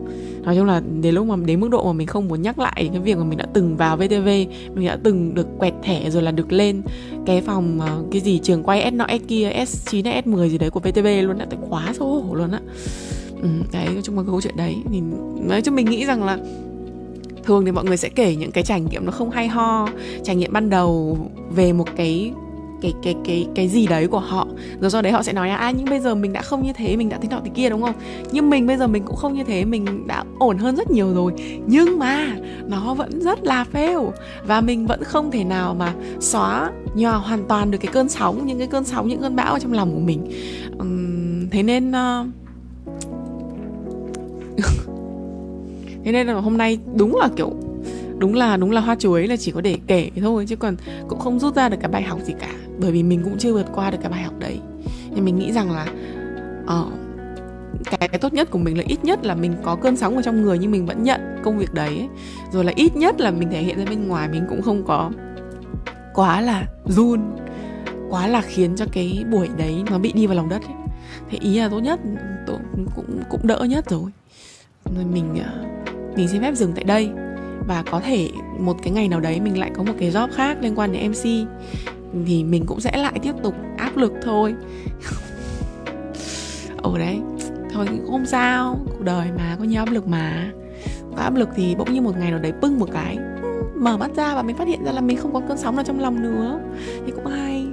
Nói 0.43 0.57
chung 0.57 0.67
là 0.67 0.83
đến 1.03 1.15
lúc 1.15 1.27
mà 1.27 1.37
đến 1.47 1.61
mức 1.61 1.69
độ 1.71 1.85
mà 1.87 1.93
mình 1.93 2.07
không 2.07 2.29
muốn 2.29 2.43
nhắc 2.43 2.59
lại 2.59 2.89
cái 2.93 3.01
việc 3.01 3.19
mà 3.19 3.25
mình 3.25 3.39
đã 3.39 3.47
từng 3.53 3.77
vào 3.77 3.97
VTV 3.97 4.29
mình 4.75 4.87
đã 4.87 4.99
từng 5.03 5.35
được 5.35 5.47
quẹt 5.59 5.75
thẻ 5.83 6.11
rồi 6.11 6.23
là 6.23 6.31
được 6.31 6.53
lên 6.53 6.83
cái 7.27 7.41
phòng 7.41 7.81
ờ, 7.81 8.05
cái 8.11 8.21
gì 8.21 8.39
trường 8.39 8.63
quay 8.63 8.91
S 8.91 8.95
nọ 8.95 9.07
S 9.09 9.29
kia 9.29 9.51
S9 9.51 10.23
S10 10.23 10.49
gì 10.49 10.59
đấy 10.59 10.71
của 10.71 10.81
VTV 10.81 11.07
luôn 11.23 11.39
đã 11.39 11.47
quá 11.71 11.93
xấu 11.99 12.09
hổ 12.09 12.35
luôn 12.35 12.51
á. 12.51 12.61
Ừ, 13.43 13.49
đấy 13.73 13.87
nói 13.87 14.03
chung 14.03 14.17
là 14.17 14.23
cái 14.23 14.31
câu 14.31 14.41
chuyện 14.41 14.57
đấy. 14.57 14.77
Thì 14.91 15.01
nói 15.41 15.63
chung 15.63 15.75
mình 15.75 15.87
nghĩ 15.87 16.07
rằng 16.07 16.25
là 16.25 16.39
thường 17.45 17.65
thì 17.65 17.73
mọi 17.73 17.85
người 17.85 17.97
sẽ 17.97 18.09
kể 18.09 18.37
những 18.37 18.53
cái 18.53 18.65
trải 18.65 18.81
nghiệm 18.81 19.07
nó 19.07 19.13
không 19.13 19.31
hay 19.31 19.49
ho. 19.49 19.89
Trải 20.25 20.37
nghiệm 20.37 20.53
ban 20.53 20.71
đầu 20.71 21.19
về 21.51 21.73
một 21.73 21.87
cái 21.97 22.33
cái 22.83 22.95
cái 23.03 23.15
cái 23.25 23.47
cái 23.55 23.69
gì 23.69 23.87
đấy 23.87 24.07
của 24.07 24.19
họ. 24.19 24.47
Rồi 24.81 24.91
sau 24.91 25.03
đấy 25.03 25.13
họ 25.13 25.23
sẽ 25.23 25.33
nói 25.33 25.49
là 25.49 25.57
à 25.57 25.71
nhưng 25.71 25.87
bây 25.91 26.01
giờ 26.01 26.15
mình 26.15 26.33
đã 26.33 26.43
không 26.43 26.63
như 26.63 26.73
thế 26.73 26.97
mình 26.97 27.09
đã 27.09 27.19
thế 27.23 27.29
nọ 27.31 27.41
thế 27.45 27.51
kia 27.55 27.71
đúng 27.71 27.83
không? 27.83 27.95
Nhưng 28.33 28.51
mình 28.51 28.67
bây 28.67 28.77
giờ 28.77 28.87
mình 28.87 29.03
cũng 29.07 29.17
không 29.17 29.35
như 29.35 29.45
thế 29.45 29.65
mình 29.65 30.07
đã 30.07 30.25
ổn 30.39 30.59
hơn 30.59 30.77
rất 30.77 30.91
nhiều 30.91 31.15
rồi. 31.15 31.33
Nhưng 31.67 31.99
mà 31.99 32.37
nó 32.67 32.95
vẫn 32.95 33.21
rất 33.21 33.45
là 33.45 33.65
fail. 33.73 34.11
Và 34.47 34.61
mình 34.61 34.87
vẫn 34.87 35.05
không 35.05 35.31
thể 35.31 35.45
nào 35.45 35.75
mà 35.75 35.95
xóa 36.21 36.71
nhòa 36.95 37.17
hoàn 37.17 37.45
toàn 37.49 37.71
được 37.71 37.79
cái 37.79 37.93
cơn 37.93 38.09
sóng 38.09 38.47
những 38.47 38.59
cái 38.59 38.69
cơn 38.69 38.85
sóng 38.85 39.09
những 39.09 39.21
cơn 39.21 39.37
bão 39.37 39.53
ở 39.53 39.59
trong 39.59 39.73
lòng 39.73 39.93
của 39.93 40.01
mình. 40.01 40.33
Uhm, 40.83 41.51
thế 41.51 41.63
nên 41.63 41.91
uh, 41.91 42.27
thế 46.05 46.13
nên 46.13 46.27
là 46.27 46.35
hôm 46.35 46.59
nay 46.59 46.79
đúng 46.95 47.17
là 47.17 47.29
kiểu 47.37 47.53
đúng 48.19 48.35
là 48.35 48.57
đúng 48.57 48.71
là 48.71 48.81
hoa 48.81 48.95
chuối 48.95 49.27
là 49.27 49.37
chỉ 49.37 49.53
có 49.53 49.61
để 49.61 49.79
kể 49.87 50.11
thôi 50.21 50.47
chứ 50.49 50.57
còn 50.57 50.77
cũng 51.09 51.19
không 51.19 51.39
rút 51.39 51.55
ra 51.55 51.69
được 51.69 51.77
cái 51.81 51.91
bài 51.91 52.03
học 52.03 52.19
gì 52.25 52.35
cả 52.41 52.53
bởi 52.79 52.93
vì 52.93 53.03
mình 53.03 53.21
cũng 53.25 53.39
chưa 53.39 53.53
vượt 53.53 53.67
qua 53.75 53.91
được 53.91 53.99
cái 54.03 54.11
bài 54.11 54.23
học 54.23 54.35
đấy 54.39 54.59
nhưng 55.15 55.25
mình 55.25 55.37
nghĩ 55.37 55.53
rằng 55.53 55.71
là 55.71 55.87
uh, 56.63 56.93
cái, 57.85 58.09
cái 58.09 58.19
tốt 58.19 58.33
nhất 58.33 58.51
của 58.51 58.59
mình 58.59 58.79
là 58.79 58.85
ít 58.87 59.05
nhất 59.05 59.27
là 59.27 59.35
mình 59.35 59.53
có 59.63 59.77
cơn 59.77 59.97
sóng 59.97 60.17
ở 60.17 60.23
trong 60.23 60.43
người 60.43 60.59
nhưng 60.59 60.71
mình 60.71 60.87
vẫn 60.87 61.03
nhận 61.03 61.21
công 61.43 61.59
việc 61.59 61.75
đấy 61.75 61.89
ấy. 61.89 62.09
rồi 62.53 62.65
là 62.65 62.73
ít 62.77 62.97
nhất 62.97 63.21
là 63.21 63.31
mình 63.31 63.51
thể 63.51 63.63
hiện 63.63 63.79
ra 63.79 63.85
bên 63.91 64.09
ngoài 64.09 64.29
mình 64.29 64.45
cũng 64.49 64.63
không 64.63 64.85
có 64.87 65.11
quá 66.15 66.41
là 66.41 66.67
run 66.87 67.21
quá 68.11 68.27
là 68.27 68.41
khiến 68.41 68.77
cho 68.77 68.87
cái 68.93 69.25
buổi 69.31 69.49
đấy 69.57 69.83
nó 69.91 69.99
bị 69.99 70.13
đi 70.13 70.27
vào 70.27 70.37
lòng 70.37 70.49
đất 70.49 70.63
ấy. 70.63 70.75
thế 71.31 71.39
ý 71.41 71.59
là 71.59 71.69
tốt 71.69 71.81
nhất 71.81 72.01
cũng 72.97 73.23
cũng 73.31 73.47
đỡ 73.47 73.67
nhất 73.69 73.91
rồi 73.91 74.11
rồi 74.97 75.05
mình 75.05 75.35
uh, 75.35 75.90
mình 76.21 76.29
xin 76.29 76.43
phép 76.43 76.55
dừng 76.55 76.73
tại 76.73 76.85
đây. 76.85 77.11
Và 77.69 77.83
có 77.91 78.01
thể 78.01 78.31
một 78.59 78.77
cái 78.83 78.93
ngày 78.93 79.09
nào 79.09 79.21
đấy 79.21 79.41
mình 79.41 79.59
lại 79.59 79.71
có 79.75 79.83
một 79.83 79.93
cái 79.99 80.11
job 80.11 80.29
khác 80.33 80.59
liên 80.61 80.79
quan 80.79 80.93
đến 80.93 81.11
MC 81.11 81.25
thì 82.27 82.45
mình 82.45 82.67
cũng 82.67 82.81
sẽ 82.81 82.97
lại 82.97 83.13
tiếp 83.23 83.33
tục 83.43 83.55
áp 83.77 83.97
lực 83.97 84.13
thôi. 84.23 84.55
Ồ 86.83 86.99
đấy, 86.99 87.21
thôi 87.73 87.87
cũng 87.91 88.11
không 88.11 88.27
sao, 88.27 88.79
cuộc 88.87 89.05
đời 89.05 89.29
mà, 89.37 89.57
có 89.59 89.65
nhiều 89.65 89.83
áp 89.83 89.91
lực 89.93 90.09
mà. 90.09 90.53
Có 91.17 91.23
áp 91.23 91.35
lực 91.35 91.49
thì 91.57 91.75
bỗng 91.75 91.93
như 91.93 92.01
một 92.01 92.19
ngày 92.19 92.31
nào 92.31 92.41
đấy 92.41 92.53
pưng 92.61 92.79
một 92.79 92.89
cái 92.93 93.19
mở 93.75 93.97
mắt 93.97 94.11
ra 94.17 94.35
và 94.35 94.43
mình 94.43 94.57
phát 94.57 94.69
hiện 94.69 94.85
ra 94.85 94.93
là 94.93 95.01
mình 95.01 95.17
không 95.17 95.33
có 95.33 95.41
cơn 95.49 95.59
sóng 95.59 95.77
nào 95.77 95.85
trong 95.85 96.01
lòng 96.01 96.23
nữa. 96.23 96.61
Thì 97.07 97.13
cũng 97.13 97.27
hay, 97.27 97.67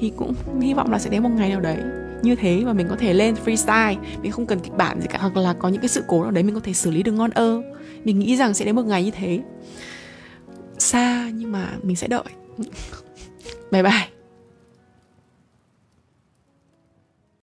thì 0.00 0.12
cũng 0.16 0.34
hy 0.60 0.74
vọng 0.74 0.92
là 0.92 0.98
sẽ 0.98 1.10
đến 1.10 1.22
một 1.22 1.30
ngày 1.36 1.50
nào 1.50 1.60
đấy 1.60 1.78
như 2.22 2.34
thế 2.34 2.62
mà 2.64 2.72
mình 2.72 2.86
có 2.90 2.96
thể 2.96 3.14
lên 3.14 3.34
freestyle. 3.44 3.96
Mình 4.22 4.32
không 4.32 4.46
cần 4.46 4.60
kịch 4.60 4.72
bản 4.72 5.00
gì 5.00 5.06
cả, 5.10 5.18
hoặc 5.18 5.36
là 5.36 5.52
có 5.52 5.68
những 5.68 5.80
cái 5.80 5.88
sự 5.88 6.04
cố 6.06 6.22
nào 6.22 6.30
đấy 6.30 6.42
mình 6.42 6.54
có 6.54 6.60
thể 6.64 6.72
xử 6.72 6.90
lý 6.90 7.02
được 7.02 7.12
ngon 7.12 7.30
ơ. 7.30 7.62
Mình 8.04 8.18
nghĩ 8.18 8.36
rằng 8.36 8.54
sẽ 8.54 8.64
đến 8.64 8.76
một 8.76 8.86
ngày 8.86 9.04
như 9.04 9.10
thế. 9.10 9.40
Xa 10.78 11.30
nhưng 11.34 11.52
mà 11.52 11.68
mình 11.82 11.96
sẽ 11.96 12.06
đợi. 12.08 12.24
Bye 13.70 13.82
bye. 13.82 14.19